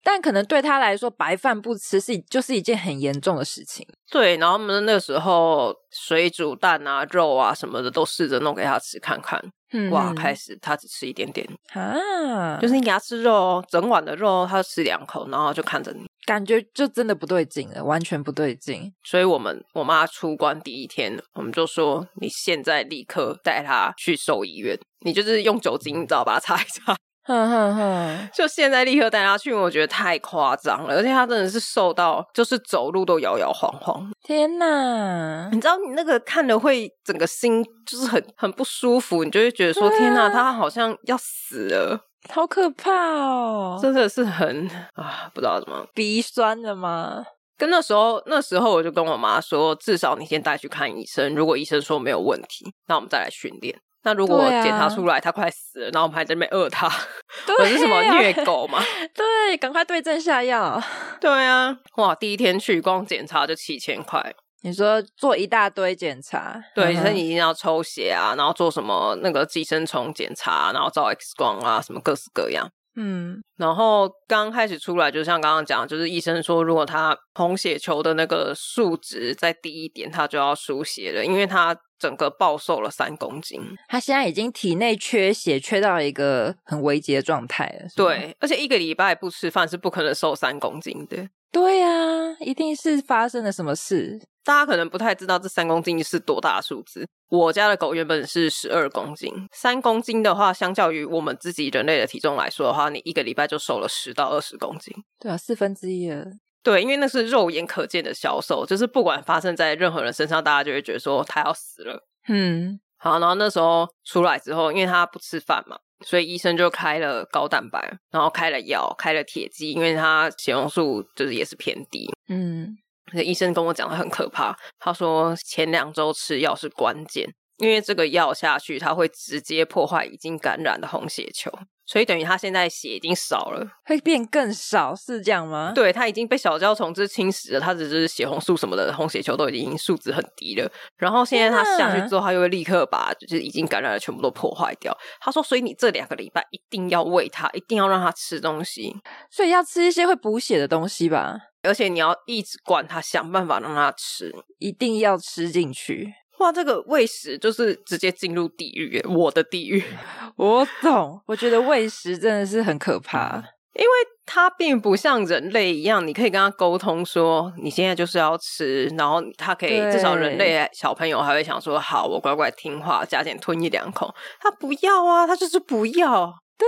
[0.02, 3.86] 但可能对他来说，白饭不吃是就是一件很严重的事情。
[4.10, 9.42] 对，然后我们那个时候水煮蛋啊、肉啊什么的都试着弄给他吃看看。
[9.72, 10.14] 嗯，哇！
[10.14, 18.94] 开始他只吃一点点啊，就是你给他吃肉，整碗的肉他吃两口，然后就看着你，感觉就真的不对劲了，完全不对劲。
[19.04, 26.96] 所以我们我妈出关第一天，我们就说你现在立刻带他去兽医院，你就是用酒精，你知道把它擦一擦。
[27.24, 34.12] 哼哼哼，就现在立刻带他去，我觉得太夸张了，而且他真的是瘦到就是走路都摇摇晃晃。
[34.24, 35.48] 天哪！
[35.52, 43.80] 你知道你那个看了会整个心就是很很不舒服，你就会觉得说、啊、天哪，他好像要死了，好可怕哦！
[43.80, 47.24] 真的是很啊，不知道怎么鼻酸的吗？
[47.56, 53.80] 跟那时候那时候我就跟我妈说，至少你先带去看医生，如果医生说没有问题，那我们再来训练。
[54.04, 56.90] 那如果检查出来啊他快死了，然后我们还在那边饿他，
[57.46, 58.82] 对我是什么虐狗吗？
[59.14, 60.82] 对，赶快对症下药。
[61.20, 64.34] 对啊，哇，第一天去光检查就七千块。
[64.64, 72.70] 你说做一大堆检查，对，嗯所以你一定要抽血啊，然后做什么那个寄生虫检查，然后照 X 光啊，什么各式各样。
[72.96, 83.62] 嗯，然后刚开始出来，就像刚刚讲，就是医生说，如果他红血球的那个数值再低一点，他就要输血了，因为他整个暴瘦了三公斤。
[83.88, 87.88] 他现在已经体内缺血，缺到一个很危急的状态了。
[87.96, 91.30] 对，而且一个礼拜不吃饭是不可能瘦三公斤的。
[91.52, 94.22] 对啊，一定是发生了什么事。
[94.44, 97.08] 大家可能不太知道这三公斤是多大的数字。
[97.30, 104.94] 我家的狗原本是十二公斤，三公斤的话，相较于我们自己人类的体重来说的话，你一个礼拜就瘦了十到二十公斤。
[105.20, 106.26] 对啊，四分之一了。
[106.64, 112.08] 对，因为那是肉眼可见的消瘦，就是不管发生在任何人身上，大家就会觉得说他要死了。
[112.28, 117.80] 嗯，好，然后那时候出来之后，因为他不吃饭嘛，所以医生就开了高蛋白，
[118.12, 122.10] 然后开了药，开了铁剂，因为他血红素就是也是偏低。
[122.28, 122.76] 嗯，
[123.14, 131.52] 医生跟我讲的很可怕，他说前两周吃药是关键，因为这个药下去，它会直接破坏已经感染的红血球，
[131.92, 135.74] 所以等于他现在血已经少了，会变更少，是这样吗？
[135.76, 144.98] 对，他已经被小胶虫子侵蚀了，他只是血红素什么的红血球都已经数值很低了，然后现在他下去之后，他又会立刻把就是已经感染的全部都破坏掉。
[145.20, 148.96] 他说，所以你这两个礼拜一定要喂他，一定要让他吃东西，
[149.30, 154.34] 所以要吃一些会补血的东西吧，而且你要一直灌他，想办法让他吃。
[154.60, 156.14] 一定要吃进去。
[156.40, 159.84] 哇，这个喂食就是直接进入地狱耶，我的地狱。
[160.38, 163.90] 我懂，我觉得喂食真的是很可怕，因为
[164.26, 174.14] 它并不像人类一样，你可以跟他沟通说你现在就是要吃，然后他可以至少人类小朋友还会想说好，我乖乖听话，加减吞一两口。
[174.40, 176.34] 他不要啊，他就是不要。
[176.58, 176.68] 对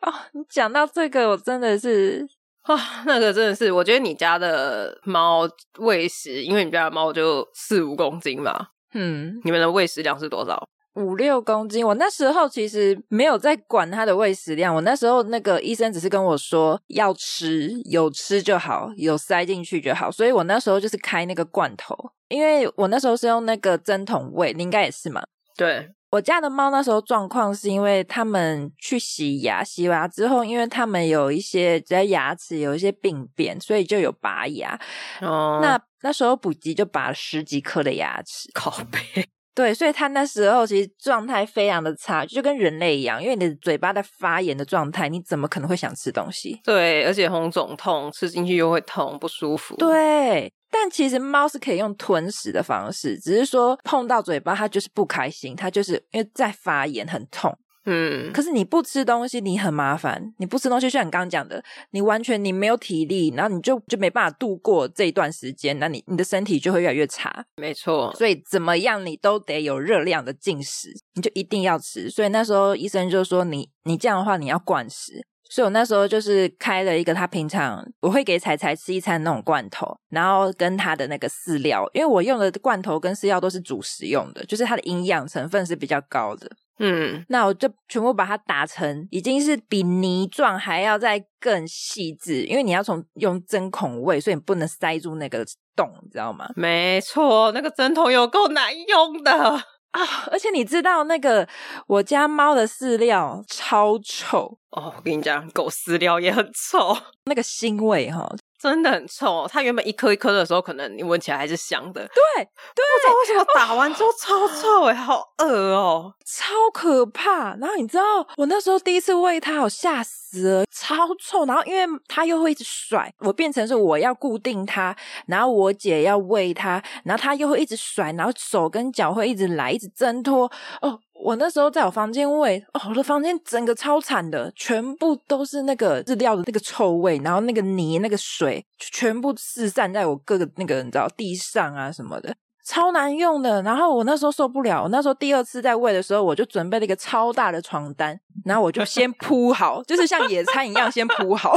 [0.00, 0.12] 哦。
[0.32, 2.26] 你讲到这个，我真的是
[2.74, 10.66] 啊， 那个真的是，我觉得你家的猫喂食，因为你家的猫就四五公斤嘛，嗯你们的喂食量是多少？
[10.94, 11.86] 五六公斤。
[11.86, 21.94] 我那时候其实没有在管它的喂食量，我那时候那个医生只是跟我说要吃，有吃就好，有塞进去就好，所以我那时候就是开那个罐头，
[22.28, 25.22] 因为我那时候是用那个针筒喂，你应该也是嘛。
[25.56, 34.78] 对，我家的猫那时候状况是因为它们去洗牙，洗牙之后，因为它们有一些在牙齿有一些病变，所以就有拔牙。
[35.20, 38.98] 哦，那那时候补给就拔了十几颗的牙齿，靠背。
[39.52, 46.58] 对，所以它那时候其实状态非常的差，就跟人类一样，因为你的嘴巴在发炎的状态，你怎么可能会想吃东西？
[46.64, 49.76] 对，而且红肿痛，吃进去又会痛，不舒服。
[49.76, 57.56] 对，但其实猫是可以用吞食的方式，只是说碰到嘴巴它就是不开心，它就是因为在发炎很痛。
[57.86, 60.22] 嗯，可是你不吃东西，你很麻烦。
[60.36, 67.44] 你不吃东西，就像你刚刚讲的，你完全你没有体力，然后你就就没办法度过这一段时间，那你你的身体就会越来越差。
[67.56, 68.14] 没错。
[68.14, 72.10] 所以怎么样，你都得有热量的进食，你就一定要吃。
[72.10, 75.24] 所以那时候医生就说你你这样的话，你要灌食。
[75.50, 86.48] 所以我那时候就是开了一个他平常我会给彩彩吃一餐那种罐头，然后跟他的那个饲料，因为我用的罐头跟饲料都是主食用的，就是它的营养成分是比较高的。
[86.82, 95.44] 嗯，那我就全部把它打成已经是比泥状还要再更细致，因为你要从用针孔喂，所以你不能塞住那个
[95.76, 96.48] 洞，你知道吗？
[96.56, 100.00] 没错，那个针筒有够难用的啊！
[100.30, 101.48] 而且你知道那个
[101.86, 108.28] 我家猫的饲料超臭哦，我跟你讲，狗饲料也很臭，那个腥味哈。
[108.60, 112.02] 真的很臭，它原本一颗一颗的时候，可能你闻起来还是香的。
[112.02, 117.54] 对对，不知道为什么打完之后超臭哎、欸，好恶哦、喔，超可怕。
[117.56, 118.04] 然后你知道，
[118.36, 121.46] 我那时候第一次喂它，我吓死了，超臭。
[121.46, 124.94] 然后因为它又会一直甩，我变成是我要固定它，
[125.26, 130.52] 然后我姐要喂它，然后它又会一直甩，然后手跟脚会一直来，一直挣脱。
[130.82, 131.00] 哦。
[131.22, 143.62] 我那时候在我房间喂，哦，我的房间整个超惨的，全部都是那个饲料的那个臭味，然后那个泥、那个水全部四散在我各个那个你知道地上啊什么的，超难用的。
[143.62, 151.54] 然后我那时候受不了，我那时候第二次在喂的时候，我就准备了一个超大的床单，然后我就先铺好，就是像野餐一样先铺好。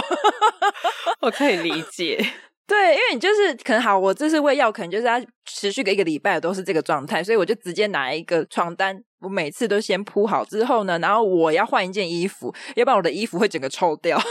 [1.22, 2.26] 我可以理解。
[2.66, 14.20] 对，因为你就是可能好，我这次喂药，可能就是要持续个一个礼拜都是这个状态，所以我就直接拿一个床单，我每次都先铺好之后呢，然后我要换一件衣服，要不然我的衣服会整个臭掉。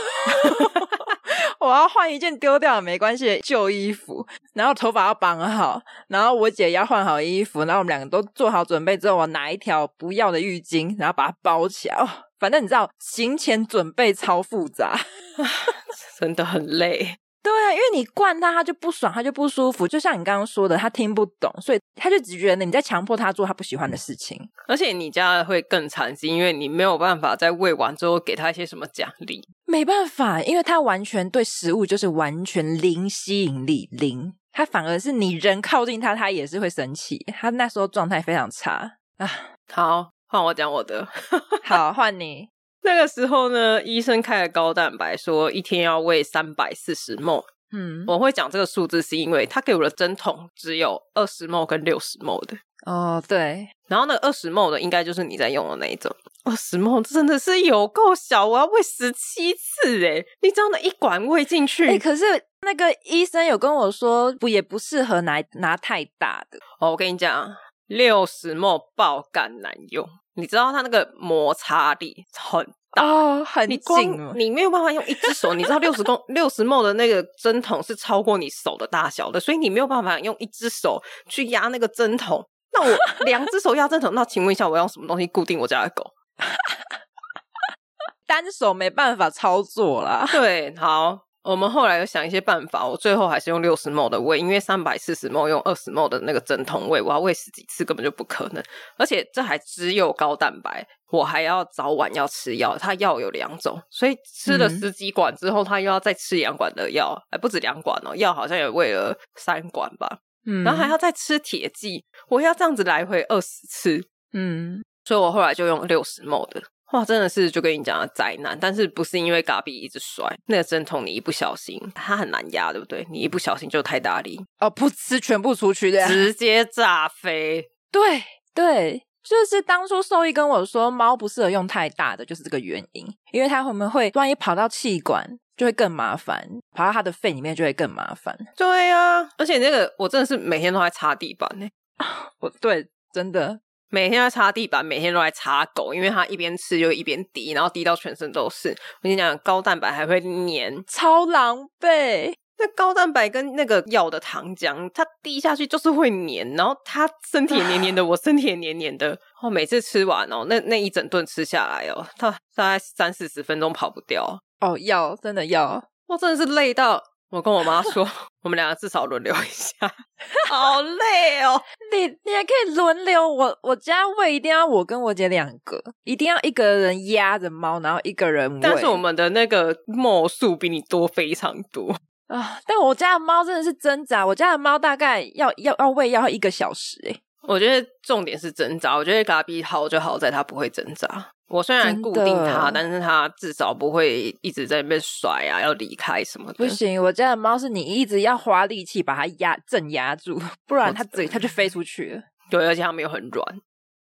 [1.59, 11.95] 我要换一件丢掉没关系的旧衣服，然后头发要绑好，然后我姐要换好衣服，然后我们两个都做好准备之后，我拿一条不要的浴巾，然后把它包起来。
[11.95, 14.99] 哦，反正你知道，行前准备超复杂，
[16.19, 17.19] 真的很累。
[17.43, 19.85] 对啊，因为你惯他，他就不爽，他就不舒服。
[19.85, 24.39] 就像你刚刚说的，他听不懂，所以他就只觉得你在强迫他做他不喜欢的事情。
[24.65, 29.45] 而且你家会更惨，是因为你没有办法在喂完之后给他一些什么奖励。
[29.65, 34.33] 没办法，因为他完全对食物就是完全零吸引力，零。
[34.53, 37.17] 他反而是你人靠近他，他也是会生气。
[37.37, 39.29] 他那时候状态非常差啊。
[39.69, 41.05] 好，换我讲我的。
[41.65, 42.52] 好，换你。
[42.83, 47.43] 那个时候呢，医生开了高蛋白，说一天要喂三百四十 ml。
[47.75, 52.57] 嗯，我会讲这个数字是因为他给我的针筒只有二十 ml 跟六十 ml 的。
[52.85, 53.67] 哦，对。
[53.87, 56.15] 然后那个二十 ml 的应该就是你在用的那一种。
[56.43, 61.87] 二十 ml 真的是有够小，我要喂十七次诶，你知道那一管喂进去？
[61.87, 62.25] 哎，可是
[62.61, 66.59] 那个医生有跟我说，不也不适合拿拿太大的。
[66.79, 67.55] 哦，我跟你讲，
[67.87, 70.07] 六十 ml 爆肝难用。
[70.35, 75.53] 你知道它那个摩擦力很大哦，很紧，你光你没有办法用一只手。
[75.53, 82.43] 你知道六十公 六十 ml 的那个针筒是超过你手的大小的，所以你没有办法用一只手去压那个针筒。
[82.71, 86.11] 那我 两只手压针筒，那请问一下，我要用什么东西固定我家的狗？
[88.25, 90.27] 单手没办法操作啦。
[90.31, 91.19] 对，好。
[91.43, 98.63] 我们后来有想一些办法，我最后还是用六十 ml 的喂，因为三百四十 ml 用二十 ml 的那个针筒喂，我要喂十几次根本就不可能。
[98.97, 110.19] 而且这还只有高蛋白，我还要早晚要吃药，它药有两种，所以吃了十几管之后，他又要再吃两管的药，还不止两管哦，药好像也喂了三管吧。
[110.45, 114.01] 嗯，然后还要再吃铁剂，我要这样子来回二十次。
[114.31, 116.63] 嗯，所以我后来就用六十 ml 的。
[116.93, 123.05] 哇，真的是就跟你讲的灾难，但是不是因为嘎比一直摔那个针筒，你一不小心它很难压，对不对？
[123.09, 127.65] 你一不小心就太大力哦，噗呲，全部出去的，直接炸飞。
[127.91, 128.23] 对
[128.53, 135.27] 对，就是当初兽医跟我说猫不适合用太大的，就是这个原因，因为它会不会万一跑到气管
[135.57, 138.37] 就会更麻烦，跑到它的肺里面就会更麻烦。
[138.55, 141.67] 对啊，而且那个我真的是每天都在擦地板呢，
[142.39, 143.61] 我对真的。
[143.93, 148.69] 每天在擦地板，每天都在擦狗，因为它一边吃就一边滴，然后滴到全身都是。
[148.69, 152.33] 我跟你讲，高蛋白还会粘，超狼狈。
[152.57, 159.15] 那高蛋白跟那个药的糖浆，它滴下去就是会黏，然后它身体也黏黏的，我身体也黏黏的。
[159.39, 164.39] 哦，每次吃完哦，那那一整顿吃下来哦，它大概三四十分钟跑不掉。
[164.59, 166.99] 哦，药真的要，我真的是累到。
[167.33, 168.07] 我跟我妈说，
[168.43, 169.91] 我们两个至少轮流一下，
[170.47, 171.59] 好累哦。
[171.91, 178.59] 你你还可以轮流，我我家喂一定要我跟我姐两个，一定要一个人压着猫，然后一个人喂。
[178.61, 181.95] 但是我们的那个猫数比你多非常多
[182.29, 182.59] 啊！
[182.67, 187.19] 但我家的猫真的是挣扎，我家的猫大概要要要喂要一个小时诶。
[187.47, 191.32] 我觉得重点是挣扎，我觉得嘎比好就好在它不会挣扎。
[191.49, 196.53] 我虽然固定它，但是它至少不会一直在那边甩啊，要离开什么的。
[196.53, 202.21] 不行，我家的猫是你一直要花力气把它压镇压住，不然它嘴它就飞出去了。
[202.49, 203.45] 对，而且它没有很软。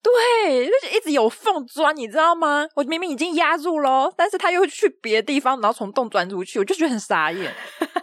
[0.02, 2.68] 对，而且一直有缝钻，你知道吗？
[2.76, 7.54] 我明明已经压住喽，但是它又去别的地方，然后从洞钻出去，我就觉得很傻眼。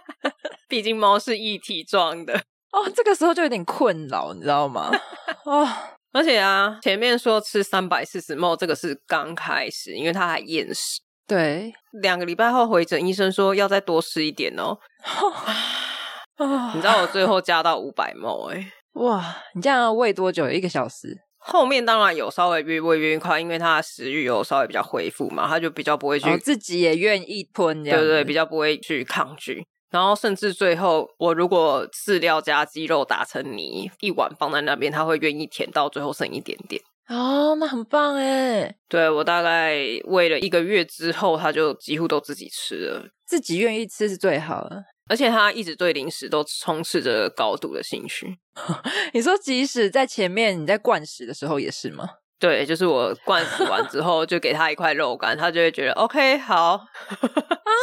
[0.68, 2.34] 毕竟猫是一体状的
[2.72, 4.90] 哦，这个时候就有点困扰，你知道吗？
[5.44, 5.68] 哦。
[6.16, 11.02] 而且啊，前面说吃三百四十 ml，这个是刚开始，因为他还厌食。
[11.28, 14.78] 对，两个礼拜后回诊，医生说要再多吃一点哦。
[16.74, 19.36] 你知道我最后加到五百 ml 哎， 哇！
[19.54, 20.48] 你这样要喂多久？
[20.48, 21.18] 一个小时？
[21.38, 29.66] 后面当然有稍微越喂越快，因为他的食欲有稍微比较恢复嘛，他就比较不会去，哦、自己也愿意吞，对对，比较不会去抗拒。
[29.90, 36.82] 然后甚至最后，我如果饲料加鸡肉打成泥，一碗放在那边，它会愿意舔到最后剩一点点。
[37.08, 38.74] 哦，那很棒哎！
[38.88, 39.76] 对，我大概
[40.06, 43.08] 喂了一个月之后，它就几乎都自己吃了。
[43.24, 48.38] 自己愿意吃是最好的，而且它一直对零食都充斥着高度的兴趣。
[49.14, 52.08] 你说，即使在前面你在灌食的时候也是吗？
[52.38, 56.84] 对，就是我灌死完之后，就给他一块肉干，他就会觉得 OK，好，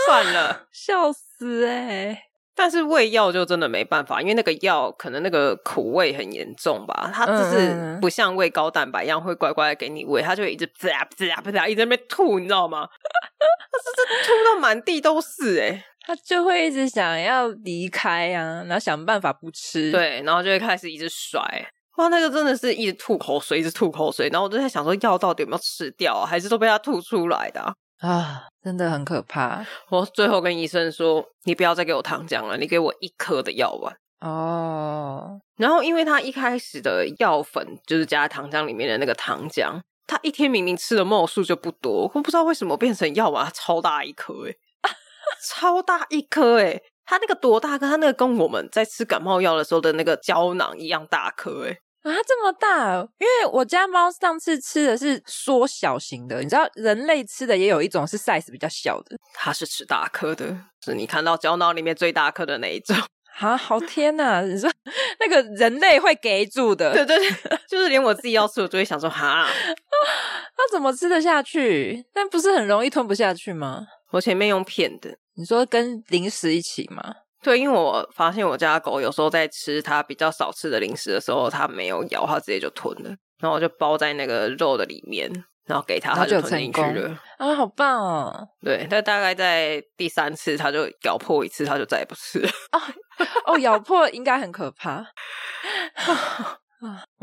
[0.06, 2.20] 算了， 笑死哎、欸！
[2.56, 12.88] 但是喂药就真的没办法，因为那个药可能那个苦味很严重吧，它就是不像喂高蛋白一样会乖乖的给你喂，它就一直啪啪啪啪一直在那边吐，你知道吗？
[13.74, 21.42] 它是吐到满地都是哎、欸，它就会一直想要离开啊，然后想办法不吃，对，然后就会开始一直甩。
[21.98, 27.74] 哇，那个真的是一直吐口水，一直吐口水，然后我就在想说，药到底有没有吃掉啊，还是都被他吐出来的啊？
[28.02, 29.66] 啊，真的很可怕。
[29.90, 44.58] 我最后跟医生说：“你不要再给我糖浆了，你给我一颗的药丸。”哦，然后因为他一开始的药粉就是加糖浆里面的那个糖浆，他一天明明吃的毫数就不多，我不知道为什么变成药丸超大一颗，诶
[45.48, 47.88] 超大一颗，诶它那个多大颗？
[47.88, 52.98] 它那个跟我们在吃感冒药的时候的那个胶囊一样大颗，诶啊，这么大！
[53.20, 62.96] 因为我家猫上次吃的是缩小型的，你知道人类吃的也有一种是 size 比较小的，它是吃大颗的，是你看到胶囊里面最大颗的那一种。
[63.40, 64.42] 啊，好天呐！
[64.44, 64.70] 你说
[65.20, 69.48] 那个人类会给住的，对对对，就是连我自己要吃，我就会想说，哈，
[70.56, 72.06] 它怎么吃得下去？
[72.14, 73.88] 但不是很容易吞不下去吗？
[74.12, 77.02] 我前面用骗的，你说跟零食一起吗？
[77.42, 83.10] 对，因为我发现我家狗有时候在吃它比较少吃的零食的时候，它没有咬，它直接就吞了。
[83.40, 85.30] 然后我就包在那个肉的里面，
[85.66, 87.20] 然后给它，它就吞进去了。
[87.38, 88.48] 啊，好棒哦！
[88.62, 92.50] 对，但大概在第三次，它就咬破一次，它就再也不吃了。
[92.72, 92.80] 哦
[93.48, 95.06] 哦，咬破应该很可怕。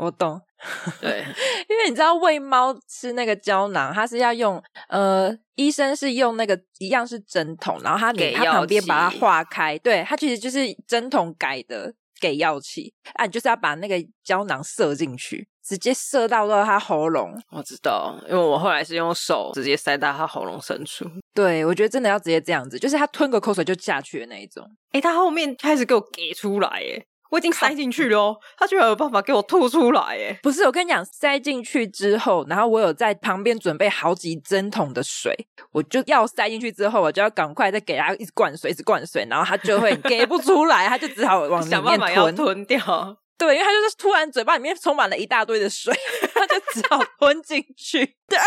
[0.01, 0.41] 啊，我懂
[1.01, 1.23] 对，
[1.69, 17.33] 因为你知道喂猫吃那个胶囊，它是要用呃，医生是用那个一样是针筒，然后他给它旁边把它化开，对，它其实就是针筒改的给药器，啊，你就是要把那个胶囊射进去，直接射到到它喉咙。
[17.49, 21.09] 我知道，因为我后来是用手直接塞到它喉咙深处。
[21.33, 24.63] 对，我觉得真的要直接这样子，就是它吞个口水就下去的那一种。
[24.91, 27.03] 哎，它后面开始给我给出来，哎。
[27.31, 30.37] 我已经塞进去了哦，他居然有办法给我吐出来耶！
[30.43, 35.33] 不是，我跟你讲，塞进去之后，然后我有在旁边准备好几针筒的水，
[35.71, 43.17] 我就要塞进去之后，我就要赶快再给他一直灌水，一直灌水，然后他就会给不出来，他就只好往里面 想办法要吞掉。
[43.37, 45.91] 对，因为他就是突然嘴巴里面充满了一大堆的水，
[46.35, 48.05] 他就只好吞进去。
[48.29, 48.37] 对，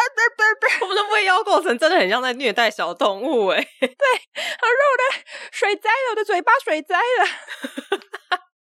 [0.82, 3.56] 我们的喂药过程真的很像在虐待小动物哎。
[3.80, 8.00] 对，好肉的水灾了，我的嘴巴水灾了。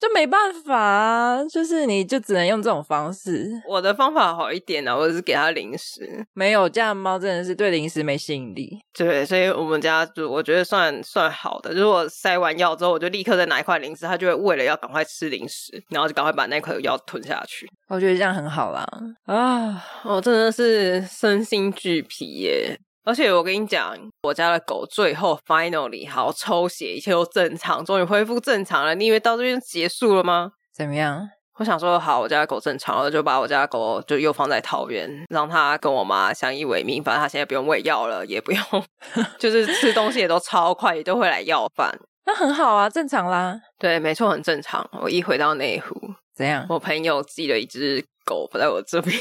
[0.04, 3.50] 就没办法啊，就是你就只能用这种方式。
[3.66, 6.26] 我的方法好一点啊，我只是给它零食。
[6.34, 8.78] 没有，这样的猫真的是对零食没吸引力。
[8.94, 11.74] 对，所以我们家就我觉得算算好的。
[11.74, 17.66] 如果塞完药之后，我就立刻再拿一块零食，它就会为了要赶快吃零食，然后就赶快把那块药吞下去。
[17.88, 18.86] 我觉得这样很好啦。
[19.26, 22.78] 啊，我真的是身心俱疲耶。
[23.06, 28.96] 而且我跟你讲，我家的狗最后 finally 好抽血，一切都正常，终于恢复正常了。
[28.96, 30.52] 你以为到这边结束了吗？
[30.74, 31.30] 怎么样？
[31.60, 37.04] 我想说，好，我家的狗正常了，就把我家的狗就又放在桃园，让它跟我妈相依为命。
[37.04, 38.64] 反正它现在不用喂药了，也不用，
[39.38, 41.96] 就是吃东西也都超快，也都会来要饭。
[42.26, 43.60] 那很好啊，正常啦。
[43.78, 44.90] 对，没错，很正常。
[45.02, 45.94] 我一回到内湖，
[46.34, 46.66] 怎样？
[46.70, 49.16] 我朋友寄了一只狗不在我这边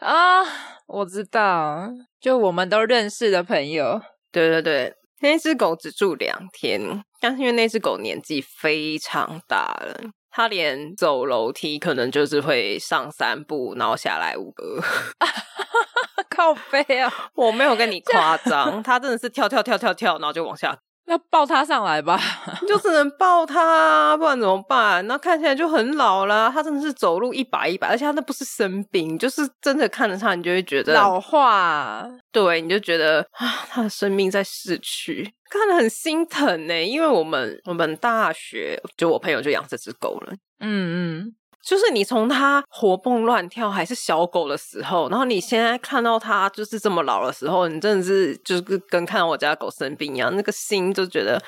[0.00, 0.44] 啊。
[0.86, 1.88] 我知道，
[2.20, 4.00] 就我们都认识的朋友。
[4.30, 6.80] 对对对，那只狗只住两天，
[7.20, 9.98] 但是因为那只狗年纪非常大了，
[10.30, 14.80] 它连走楼梯可能就是会上三步，然后下来五个。
[16.30, 17.10] 靠背啊！
[17.34, 20.76] 我没有跟你夸张，它真的是跳跳跳跳跳，然后就往下。
[21.06, 22.20] 要抱他上来吧，
[22.68, 25.06] 就只能抱他，不然怎么办？
[25.06, 26.50] 那看起来就很老了。
[26.52, 32.06] 他真的是走路一把一把，而且他那不是生病，就是真的看着他，你就会觉得老化。
[32.32, 36.82] 对，你就觉得啊，他的生命在逝去，看得很心疼呢。
[36.82, 41.34] 因为我们我们大学就我朋友就养这只狗了，嗯嗯。
[41.66, 51.42] 就是你从它活蹦乱跳还是小狗的时候，然后你现在看到它就是这么老的时候，你真的是就是跟看到我家狗生病一样，那个心就觉得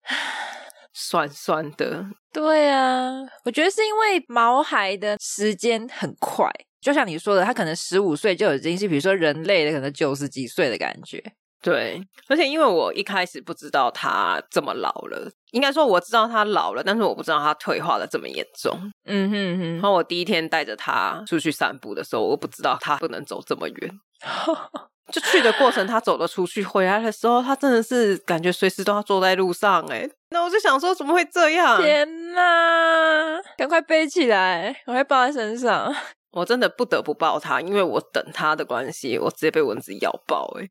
[0.92, 2.04] 酸酸的。
[2.30, 3.12] 对啊，
[3.44, 6.50] 我觉得是因为毛孩的时间很快，
[6.80, 11.22] 就像你说的，它可能十五岁就已经是比如说人类的可能九十几岁的感觉。
[11.64, 11.98] 对，
[12.28, 18.78] 而且因为我一开始不知道他这么老了，应该说我知道他老了，但是我不知道他退化的这么严重。
[19.06, 19.72] 嗯哼哼。
[19.76, 23.90] 然后我第一天带着他出去散步的时候，我不知道他不能走这么远。
[25.10, 29.82] 就去的过程，他走了出去，回来的时候，他真的是感觉随时都要坐在路上。
[29.86, 31.80] 哎，那我就想说，怎么会这样？
[31.80, 33.40] 天哪！
[33.56, 35.94] 赶快背起来，我会抱在身上。
[36.32, 40.54] 我真的不得不抱他，因为我等他的关系，我直接被蚊子咬爆。
[40.58, 40.68] 哎。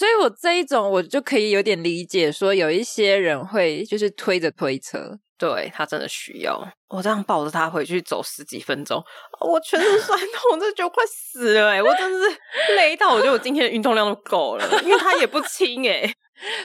[0.00, 6.58] 所以，我这一种我就可以有点理解，说有一些人会就是推着推车，对，他真的需要。
[6.88, 9.04] 我这样抱着他回去走十几分钟，
[9.46, 11.82] 我全身酸痛，我真的觉得快死了哎！
[11.82, 12.36] 我真的是
[12.76, 16.10] 累到，我觉得我今天的运动量都够了， 因为他也不轻哎，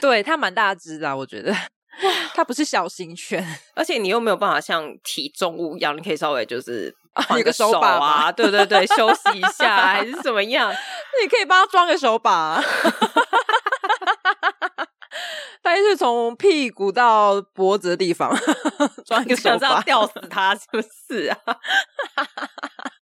[0.00, 1.54] 对，他蛮大只的，我觉得。
[2.34, 3.42] 它不是小型犬，
[3.74, 10.72] 而且你又没有办法像提重物一样，你可以稍微就是换个手把啊， 对对对，休息一下还是怎么样？
[11.22, 12.62] 你可以帮他装个手把、啊，
[15.62, 18.36] 大概是从屁股到脖子的地方
[19.06, 21.38] 装一个手把，吊死他是不是啊？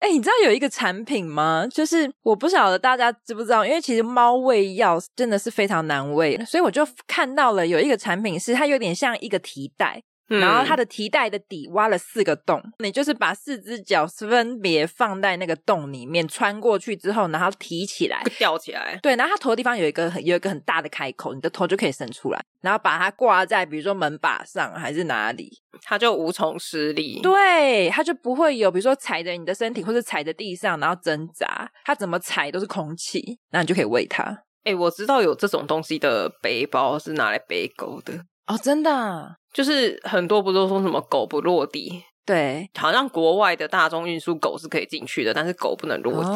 [0.00, 1.66] 哎、欸，你知道有一个产品吗？
[1.70, 10.02] 就是我不晓得大家知不知道，因为其实猫喂药真的是非常难喂，所以我就看到了有一个产品是它有点像一个提袋。
[10.38, 18.98] 然后它的提袋的底挖了四个洞，嗯、你就是把四只脚分别放在那个洞里面，穿过去之后，然后提起来，吊起来。
[19.02, 25.50] 对，然后它头的地方有一个有一个很大的开口，你的头就可以伸出来，然后把它挂在比如说门把上还是哪里，
[25.82, 27.20] 它就无从施力。
[27.20, 34.22] 对，它就不会有比如说踩着你的身体或者踩着地上然后挣扎，它怎么踩都是空气，那你就可以喂它。
[34.62, 38.12] 哎、欸，我知道有这种东西的背包是拿来背狗的
[38.46, 39.36] 哦，真的、啊。
[39.52, 42.04] 就是很多不都说什么狗不落地？
[42.24, 46.30] 对，好像国外的大众运输狗是可以进去的，但是狗不能落地。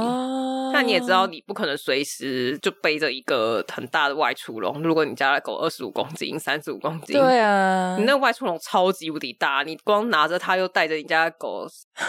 [0.74, 4.82] 那、哦、你也知道，你不可能随时就背着一个很大的外出笼。
[4.82, 11.64] 如果你家的狗二十五公斤、三十五公斤，对啊，你那个外出笼超级无敌大，你光拿着它又带着你家的狗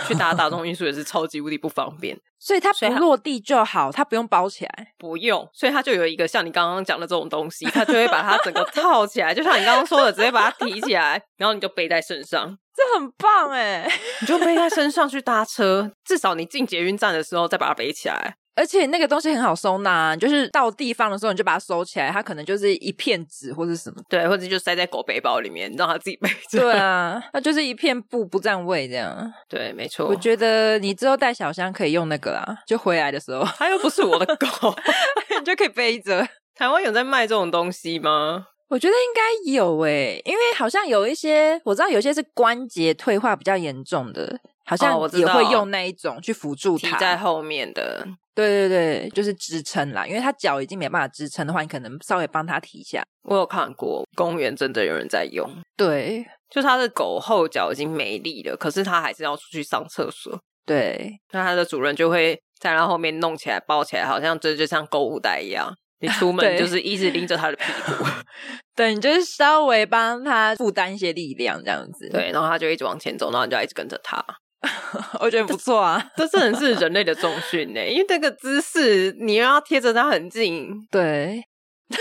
[0.07, 2.19] 去搭大众运输也是超级无敌不方便。
[2.39, 5.47] 所以它不落地就好，它不用包起来，不用。
[5.53, 12.57] 所以它就有一个像你刚刚讲的这种东西，它就会把它整个套起来，就像你刚刚说的，直接把它提起来，然后你就背在身上。
[12.75, 13.89] 这很棒哎！
[14.19, 18.35] 你就背在身上去搭车，至少你进捷运站的时候再把它背起来。
[18.55, 26.59] 而且那个东西很好收纳，就是到地方的时候你就把它收起来，它可能就是一片纸或者什么，对，或者就塞在狗背包里面，让它自己背着。
[26.59, 29.33] 对啊， 它就是一片布不占位这样。
[29.49, 30.07] 对，没错。
[30.07, 34.73] 我觉得你之后带小香可以用那个啦，就回来的时候， 它又不是我的狗，
[35.37, 36.25] 你就可以背着。
[36.55, 38.47] 台湾有在卖这种东西吗？
[38.69, 48.07] 我觉得应该有诶，因为好像有一些我知道，有些是关节退化比较严重的，好像也会用那一种去辅助它，提在后面的。
[48.35, 53.01] 对对对，就是支撑啦，因为它脚已经没办法支撑的话，你可能稍微帮它提一下。
[53.23, 60.37] 我有看过公园真的有人在用，对，就它的狗后脚已经没力了，可是它还是要出去上厕所。
[60.65, 65.73] 对，那它的主人就会在它后面弄起来抱起来，好像这就像购物袋一样。
[66.01, 68.03] 你出门就是一直拎着他的屁股，
[68.75, 74.23] 对，你就是稍微帮他负担一些力量这样子，对，然后他就一直往前走，然后你就要一直跟着他。
[75.19, 81.43] 我觉得不错啊，这真的是人类的重训呢，因为这个姿势你又要贴着它很近，对。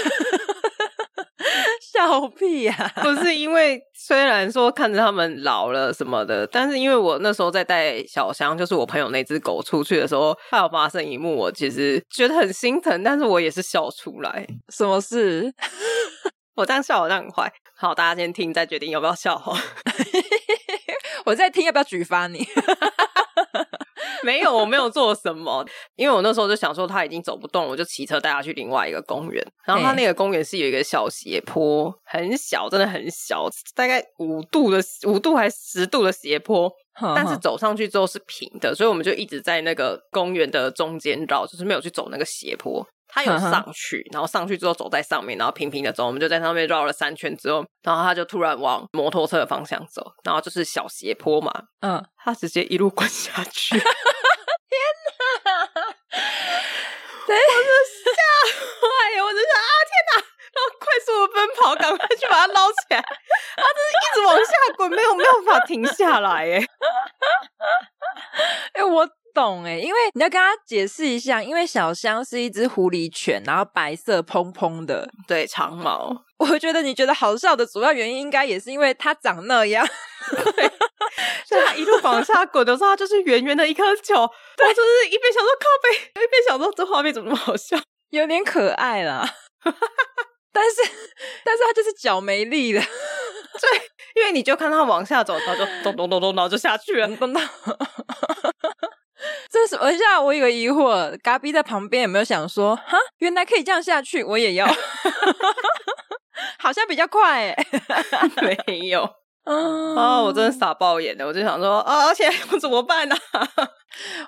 [1.92, 3.02] 笑屁呀、啊！
[3.02, 14.44] 不是因为虽然说看着他们老了什么的，但是因为我那时候在带小香，就是我朋友那只狗出去的时候，它有发生一幕，我其实觉得很心疼，但是我也是笑出来。
[14.70, 15.52] 什么事？
[16.56, 17.52] 我这样笑好像很坏。
[17.76, 19.56] 好，大家先听，再决定要不要笑哈。
[21.24, 22.46] 我在听，要不要举发你？
[24.22, 25.62] 没有，我没有做什么，
[25.96, 29.44] 因为我那时候就想说他已经走不动了，我就骑车带他去另外一个公园。
[29.66, 36.72] 然后他那个公园是有一个小斜坡，很小，真的很小，大概五度的五度还是十度的斜坡，
[37.14, 42.86] 但是走上去之后是平的，所以我们就一直在那个公园的中间绕，就是没有去走那个斜坡。
[43.14, 53.84] 他有上去，然后上去之后走在上面，然后平平的走，我们就在上面绕了三圈之后，然后他就突然往摩托车的方向走，然后就是小斜坡嘛，嗯，他直接一路滚下去， 天
[55.44, 55.64] 哪！
[57.26, 57.70] 对，我就
[58.02, 58.18] 吓
[58.82, 60.18] 坏，我就想啊，天哪！
[60.54, 66.66] 然后快速的奔跑，赶快去把它捞起来，他就是一直往下滚，没有没有办法停下来，哎，
[68.74, 69.08] 哎我。
[69.34, 76.24] 懂哎，因为你要跟他解释一下，因为小香是一只狐狸犬，然后白色蓬蓬的， 对，长毛。
[76.38, 79.86] 我觉得你觉得好笑的主要原因，应该也是因为它长那样。
[80.30, 80.68] 对，
[81.48, 84.14] 就它一路往下滚的时候，它就是圆圆的一颗球。
[84.56, 87.76] 对，就是一边想说靠背，一边想说这画面怎么那么好笑，
[88.10, 89.28] 有点可爱啦。
[90.52, 90.82] 但是，
[91.44, 92.80] 但是它就是脚没力了。
[92.80, 93.80] 对，
[94.14, 97.42] 因为你就看它往下走，它就咚咚咚咚，然后就下去了，咚咚。
[99.54, 104.66] 这是，等一下，我有个疑惑，嘎比在旁边有没有想说，哈，原来可以这样下去，我也要，
[106.58, 107.66] 好像比较快，哎，
[108.66, 109.08] 没有，
[109.46, 113.48] 嗯、哦，我真的傻爆眼的，我就想说，啊，而且我怎么办呢、啊？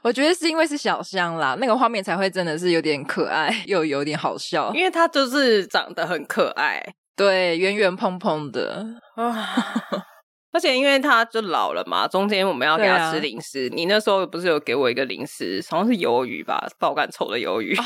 [0.03, 6.81] 我觉得是因为是小香啦，那个画面才会真的是有点可爱，又有点好笑，因为它就是长得很可爱，
[7.17, 8.87] 对，圆圆蓬蓬的。
[9.17, 10.06] 啊。
[10.57, 13.69] 而且因为他就老了嘛，中间我们要给他吃零食。
[13.69, 17.77] 啊、你那时候不是有给我一个零食，好像是鱿鱼吧，爆干臭的鱿鱼。
[17.77, 17.85] 哎、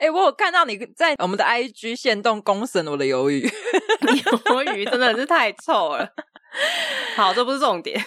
[0.06, 3.48] 欸，我有看到你在我们的 IG 线动公审我的鱿鱼，
[4.50, 6.08] 鱿鱼真的是太臭了。
[7.16, 8.04] 好，这不是重点。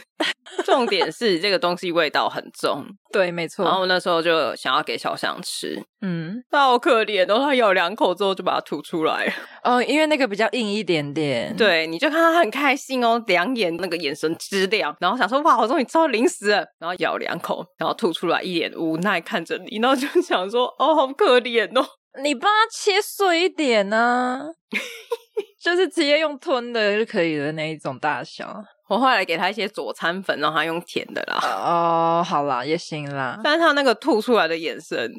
[0.65, 3.63] 重点是这个东西味道很重， 对，没错。
[3.63, 9.33] 然后那时候就想要给小象吃，嗯，他好可怜哦，他咬两口之后就把它吐出来。
[9.63, 11.55] 哦，因为那个比较硬一点点。
[11.55, 21.85] 对，你就看他很开心哦，两眼那个眼神直亮，然后想说哇，我终于吃到零食了，然后咬两口，然后吐出来，一脸无奈看着你，然后就想说哦，好可怜哦，
[22.23, 24.39] 你帮他切碎一点呢、啊，
[25.61, 28.63] 就是直接用吞的就可以的那一种大小。
[28.87, 31.37] 我后来给他一些佐餐粉，让他用甜的啦。
[31.43, 33.37] 哦，好啦，也行啦。
[33.43, 35.11] 但是他那个吐出来的眼神，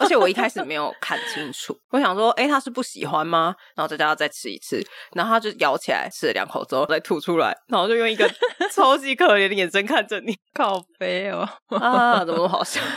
[0.00, 3.54] 而且我一开始没有看清楚，我想说，哎，他是不喜欢吗？
[3.76, 4.82] 然后再叫他再吃一次，
[5.14, 8.26] 然后他就咬起来，吃了两口之后再吐出来，然后就用一个
[8.72, 11.46] 超级可怜的眼神看着你，靠北哦，
[11.78, 12.80] 啊，怎么那么好笑？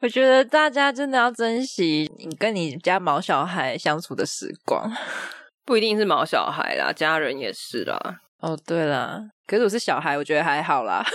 [0.00, 4.90] 我觉得大家真的要珍惜你跟你家毛小孩相处的时光。
[5.66, 7.98] 不一定是毛小孩啦，家人也是啦。
[8.40, 11.04] 哦，对啦，可是我是小孩，我觉得还好啦。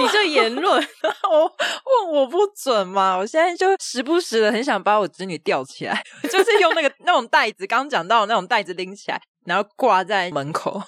[0.00, 0.82] 你这言论，
[1.30, 3.16] 我问我不准吗？
[3.16, 10.80] 我现在就时不时的很想把我侄女吊起来，就是用那个那种袋子，刚刚讲到的那种袋子拎起来，然后挂在门口。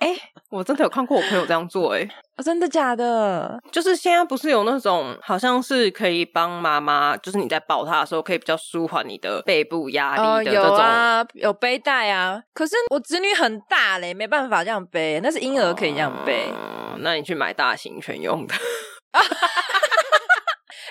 [0.00, 0.20] 哎、欸，
[0.50, 3.60] 我真的有看过我朋友这样做、欸，哎、哦，真的假的？
[3.72, 10.68] 就是现在不是有那种，好像是可以帮妈妈，就是你在抱她的时候，可以比较舒缓你的背部压力的这种、哦。
[10.68, 12.40] 有啊，有背带啊。
[12.54, 16.48] 可是我侄女很大嘞，没办法这样背，那是婴儿可以这样背。
[16.52, 18.54] 嗯、那你去买大型犬用的。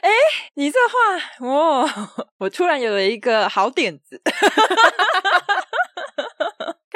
[0.01, 0.15] 哎、欸，
[0.55, 0.77] 你这
[1.39, 1.89] 话，哦，
[2.39, 4.21] 我突然有了一个好点子。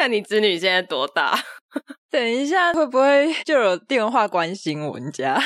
[0.01, 1.37] 看你侄女现在多大？
[2.09, 5.39] 等一下会不会就有电话关心我们家？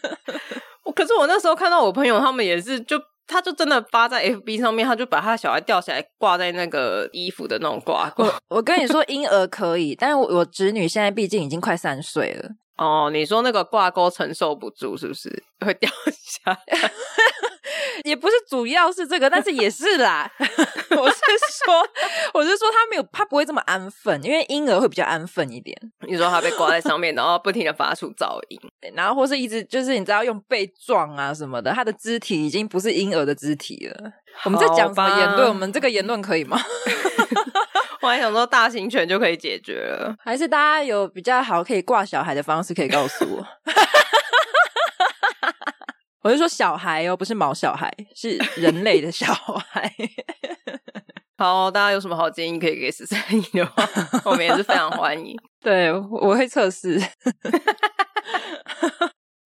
[0.84, 8.24] 我可是我那时候看到我朋友他们也是，就他就真的发在 FB 上面，他就把他小孩吊起来挂在那个衣服的那种挂钩。
[8.24, 12.50] 我我跟你说，婴儿可以，但是我我侄女现在毕竟已经快三岁了。
[12.80, 16.58] 哦，你说那个挂钩承受不住是不是 会掉下来？
[18.04, 20.28] 也不是主要是这个，但是也是啦。
[20.38, 21.18] 我是
[21.64, 21.86] 说，
[22.32, 25.76] 我是说他没有，他不会这么安分，因为婴儿会比较安分一点。
[26.08, 28.58] 你说他被挂在上面，然后不停的发出噪音，
[28.94, 34.12] 然后或是一直就是你知道用被撞啊什么的，他的肢体已经不是婴儿的肢体了。
[34.44, 35.48] 我们在讲什么言论？
[35.48, 36.58] 我们这个言论可以吗？
[38.02, 43.46] 我还想说大型犬就可以解决了，还是大家有比较好可以挂小孩的方式可以告诉我？
[46.22, 49.90] 我是说小孩哦，不是毛小孩，是人类的小孩。
[51.38, 53.88] 好，大家有什么好建议可以给十三姨的话，
[54.24, 55.34] 我们也是非常欢迎。
[55.62, 57.00] 对，我会测试。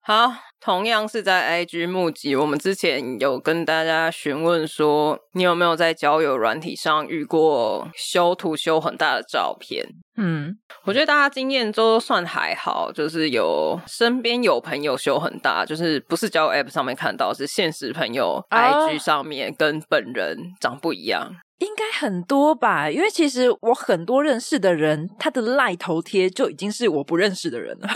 [0.01, 0.35] 好，
[0.65, 9.85] 同样是在 IG 募集，我们之前有跟大家询问说，你有没有在交友软体上遇过修图修很大的照片？
[10.17, 10.57] 嗯，
[10.87, 21.25] 我觉得大家经验都算还好，就是有身边有朋友修很大，就是不是交友 App 上面看到，是现实朋友 IG 上面跟本人长不一样。
[21.25, 22.91] 哦，应该很多吧？
[22.91, 27.89] 因为其实我很多认识的人，他的赖头贴就已经是我不认识的人了。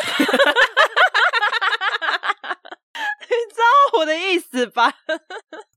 [3.98, 4.91] 我的意思吧，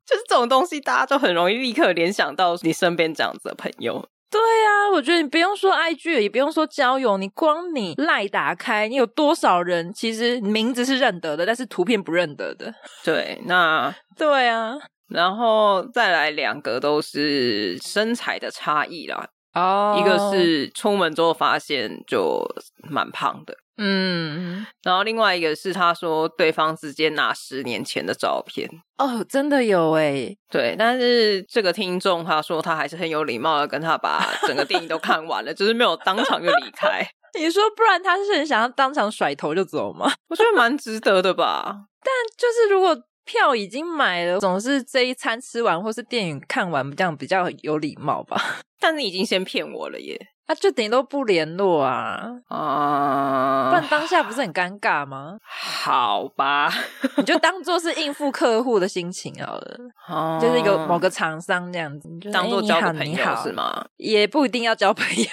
[0.07, 4.07] 就是这种东西，大家都很容易立刻联想到你身边这样子的朋友。
[4.31, 12.73] 对啊，我觉得你不用说 IG，也不用说交友，你光你赖打开，你有多少人其实名字是认得的，但是图片不认得的？
[13.03, 14.77] 对，那 对啊，
[15.09, 19.27] 然后再来两个都是身材的差异啦。
[19.53, 22.41] 哦，一个是出门之后发现就
[22.89, 23.53] 蛮胖的。
[23.77, 37.01] 嗯，然后另外一个是他说对方直接拿十年前的照片哦，真的有诶，对，但是这个听众他说他还是很有礼貌的跟他把整个电影都看完了， 就是没有当场就离开。
[37.39, 40.11] 你说不然他是很想要当场甩头就走吗？
[40.29, 41.85] 我觉得蛮值得的吧。
[42.03, 48.59] 但就是如果票已经买了，总是这一餐吃完或是电影看完这样比较有礼貌吧。
[48.79, 50.19] 但你已经先骗我了耶。
[50.51, 53.69] 他、啊、就顶多不联络啊啊！
[53.69, 55.37] 不然当下不是很尴尬吗？
[55.47, 56.69] 好吧，
[57.15, 59.77] 你就当做是应付客户的心情好了，
[60.11, 63.85] 哦、就是一个某个厂商这样子，就当做交个朋友是吗？
[63.95, 65.25] 也不一定要交朋友，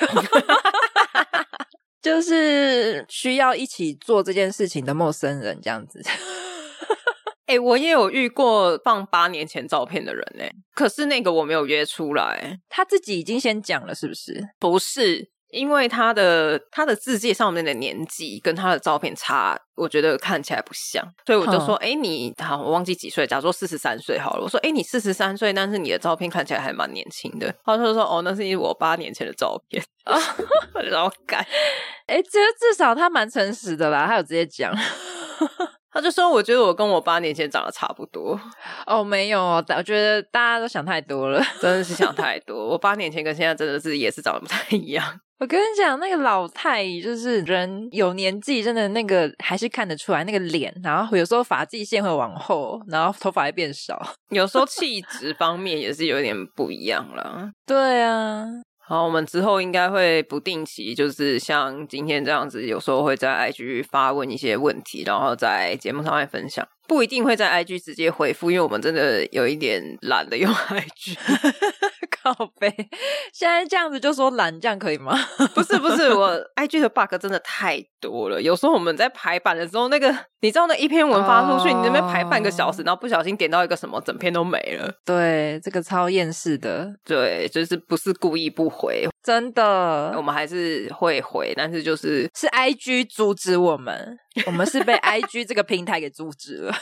[2.00, 6.00] 就是需要一起做这件事情的陌生人这样子。
[7.48, 14.50] 哎、欸，我也有遇过放八年前照片的人哎，可是那个我没有约出来，他自己已经先讲了，是不是？
[14.60, 27.54] 不是，因为他的他的字界上面的年纪跟他的照片差，我觉得看起来不像，所以我就说，哎、嗯，你好，我忘记几岁，假如说四十三岁好了，我说，哎，你四十三岁，但是你的照片看起来还蛮年轻的。
[27.64, 30.20] 他就说，哦，那是因为我八年前的照片啊，
[30.90, 31.38] 然后改，
[32.08, 34.70] 哎，这至少他蛮诚实的啦，他有直接讲。
[35.90, 38.38] 他就说：“我觉得我跟我八年前长得差不多。”
[38.86, 42.68] 哦，没有，我觉得大家都想太多了，真的是想 太多。
[42.68, 45.20] 我八年前跟现在真的是也是长得不太一样。
[45.40, 57.50] 我跟你讲，那个老太就是人有年纪，真的那个还是看得出来那个脸，然后有时候发际线会往后，然后头发会变少，有时候 气质方面也是有点不一样了。
[57.64, 58.44] 对啊。
[58.88, 66.66] 好，我们之后应该会不定期，就是像今天这样子，有时候会在 IG 发问一些问题，然后在节目上面分享。
[66.86, 71.18] 不一定会在 IG 直接回复，因为我们真的有一点懒得用 IG。
[72.34, 72.68] 靠北，
[73.32, 75.16] 现在这样子就说懒，这样可以吗？
[75.54, 78.40] 不是不是，我 IG 的 bug 真的太多了。
[78.40, 84.92] 有时候我们在排版的时候，那个你知道那一篇文发出去，你那边排半个小时，然后不小心点到一个什么，整篇都没了。
[85.04, 86.92] 对，这个超厌世的。
[87.04, 94.18] 对，就是不是故意不回，真的，我们还是会回，但是就是是 IG 阻止我们。
[94.46, 96.74] 我们是被 IG 这个平台给阻止了。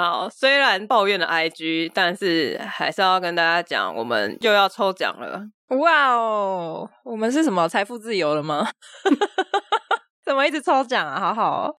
[0.00, 5.42] 好，虽然抱怨了 IG，但是还是要跟大家讲，我们又要抽奖了。
[5.78, 8.66] 哇哦，我们是什么财富自由了吗？
[10.24, 11.20] 怎么一直抽奖啊？
[11.20, 11.74] 好好哦，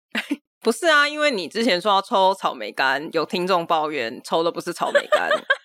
[0.60, 5.30] 不是啊，因为你之前说要抽草莓干，有听众抱怨抽的不是草莓干。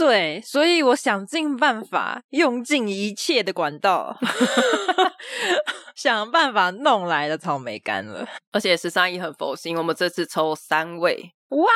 [0.00, 4.16] 对，所以我想尽办法，用尽一切的管道，
[5.94, 8.26] 想办法弄来的草莓干了。
[8.50, 11.68] 而且十三姨很佛心，我们这次抽三位，哇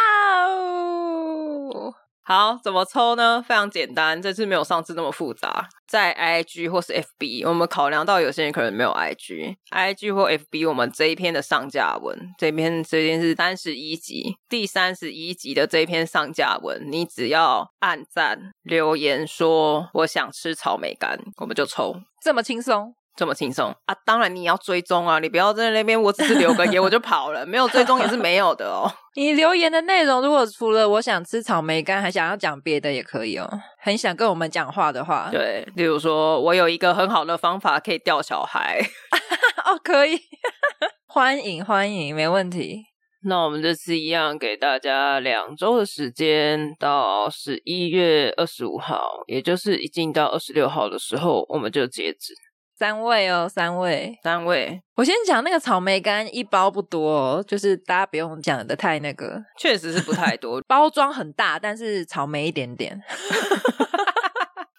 [0.47, 1.95] 哦！
[2.27, 3.45] 好，怎么抽呢？
[3.47, 5.69] 非常简单，这次没有上次那么复杂。
[5.87, 22.95] 在 IG 或是 FB，我们考量到有些人可能没有 IG，IG 或 FB，我们这一篇的上架文，这篇这篇是三十一集，第三十一集的这一篇上架文，你只要按赞留言说我想吃草莓干，我们就抽，这么轻松。
[23.17, 23.95] 这么轻松啊！
[24.05, 28.91] 当然你要追踪啊，你不要在那边，我只是留个言 我就跑了，没有追踪也是没有的哦。
[29.15, 33.49] 你留言的内容，如果除了我想吃草莓干，还想要讲别的也可以哦。
[33.79, 38.81] 很想跟我们讲话的话，对，例如说我有一个很好的方法可以钓小孩，
[39.65, 40.19] 哦，可以，
[41.07, 42.83] 欢迎欢迎，没问题。
[43.27, 52.35] 那我们这次一样给大家两周的时间，到十一月二十五号，也就是一进到二十六号的时候，我们就截止。
[52.77, 54.83] 三位哦，三位，三位。
[54.97, 60.61] 我先讲那个草莓干，一包不多哦，就是大家不用讲的太那个， 确实是不太多。
[60.67, 63.01] 包装很大，但是草莓一点点。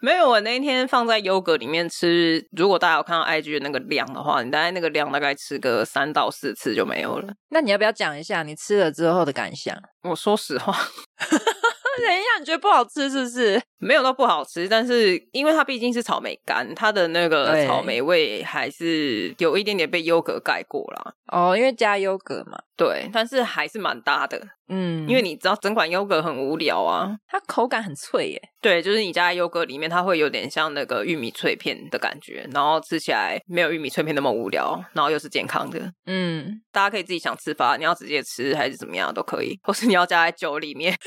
[0.02, 2.46] 没有，我那一天放在优格里面吃。
[2.52, 7.34] 如果大家有看到 IG 的那个量的话，你大概那个量大概吃个三到四次就没有了。
[7.50, 9.76] 那你要不要讲一下你吃了之后的感想？
[10.04, 10.76] 我说实话。
[11.98, 13.62] 等一下，你觉得不好吃是不是？
[13.78, 21.14] 没有到不好吃，但是因为它毕竟是草莓干，它的那个草莓味还是有一点点被优格盖过了。
[21.32, 22.58] 哦，因为加优格嘛。
[22.78, 24.42] 对，但是还是蛮搭的。
[24.68, 28.42] 嗯，因为你知道整款优格很无聊啊，它口感很脆耶。
[28.60, 35.80] 对，就是你加在优格里面，它会有点像那个玉米脆片的感觉，然后吃起来没有玉米脆片那么无聊，然后又是健康的。
[36.08, 40.98] 嗯，大家可以自己想吃法，你要直接吃还是怎么样都可以，或是你要加在酒里面。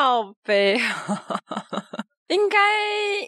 [0.00, 0.80] 靠杯，
[2.28, 2.56] 应该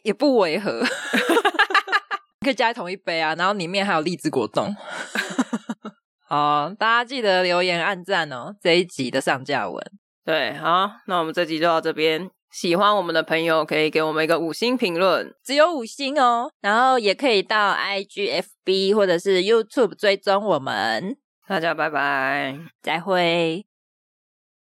[0.05, 0.81] 也不违和，
[2.41, 3.35] 可以加在同一杯啊。
[3.35, 4.75] 然后里面还有荔枝果冻。
[6.27, 8.55] 好，大家记得留言、按赞哦。
[8.59, 9.85] 这一集的上架文，
[10.25, 12.31] 对，好，那我们这集就到这边。
[12.51, 16.51] 喜欢我们的朋友可以给我们一个五星评论，只有五星哦。
[16.63, 21.19] 然后也可以到 IGFB 或者是 YouTube 追踪我们。
[21.47, 23.67] 大家拜拜，再会。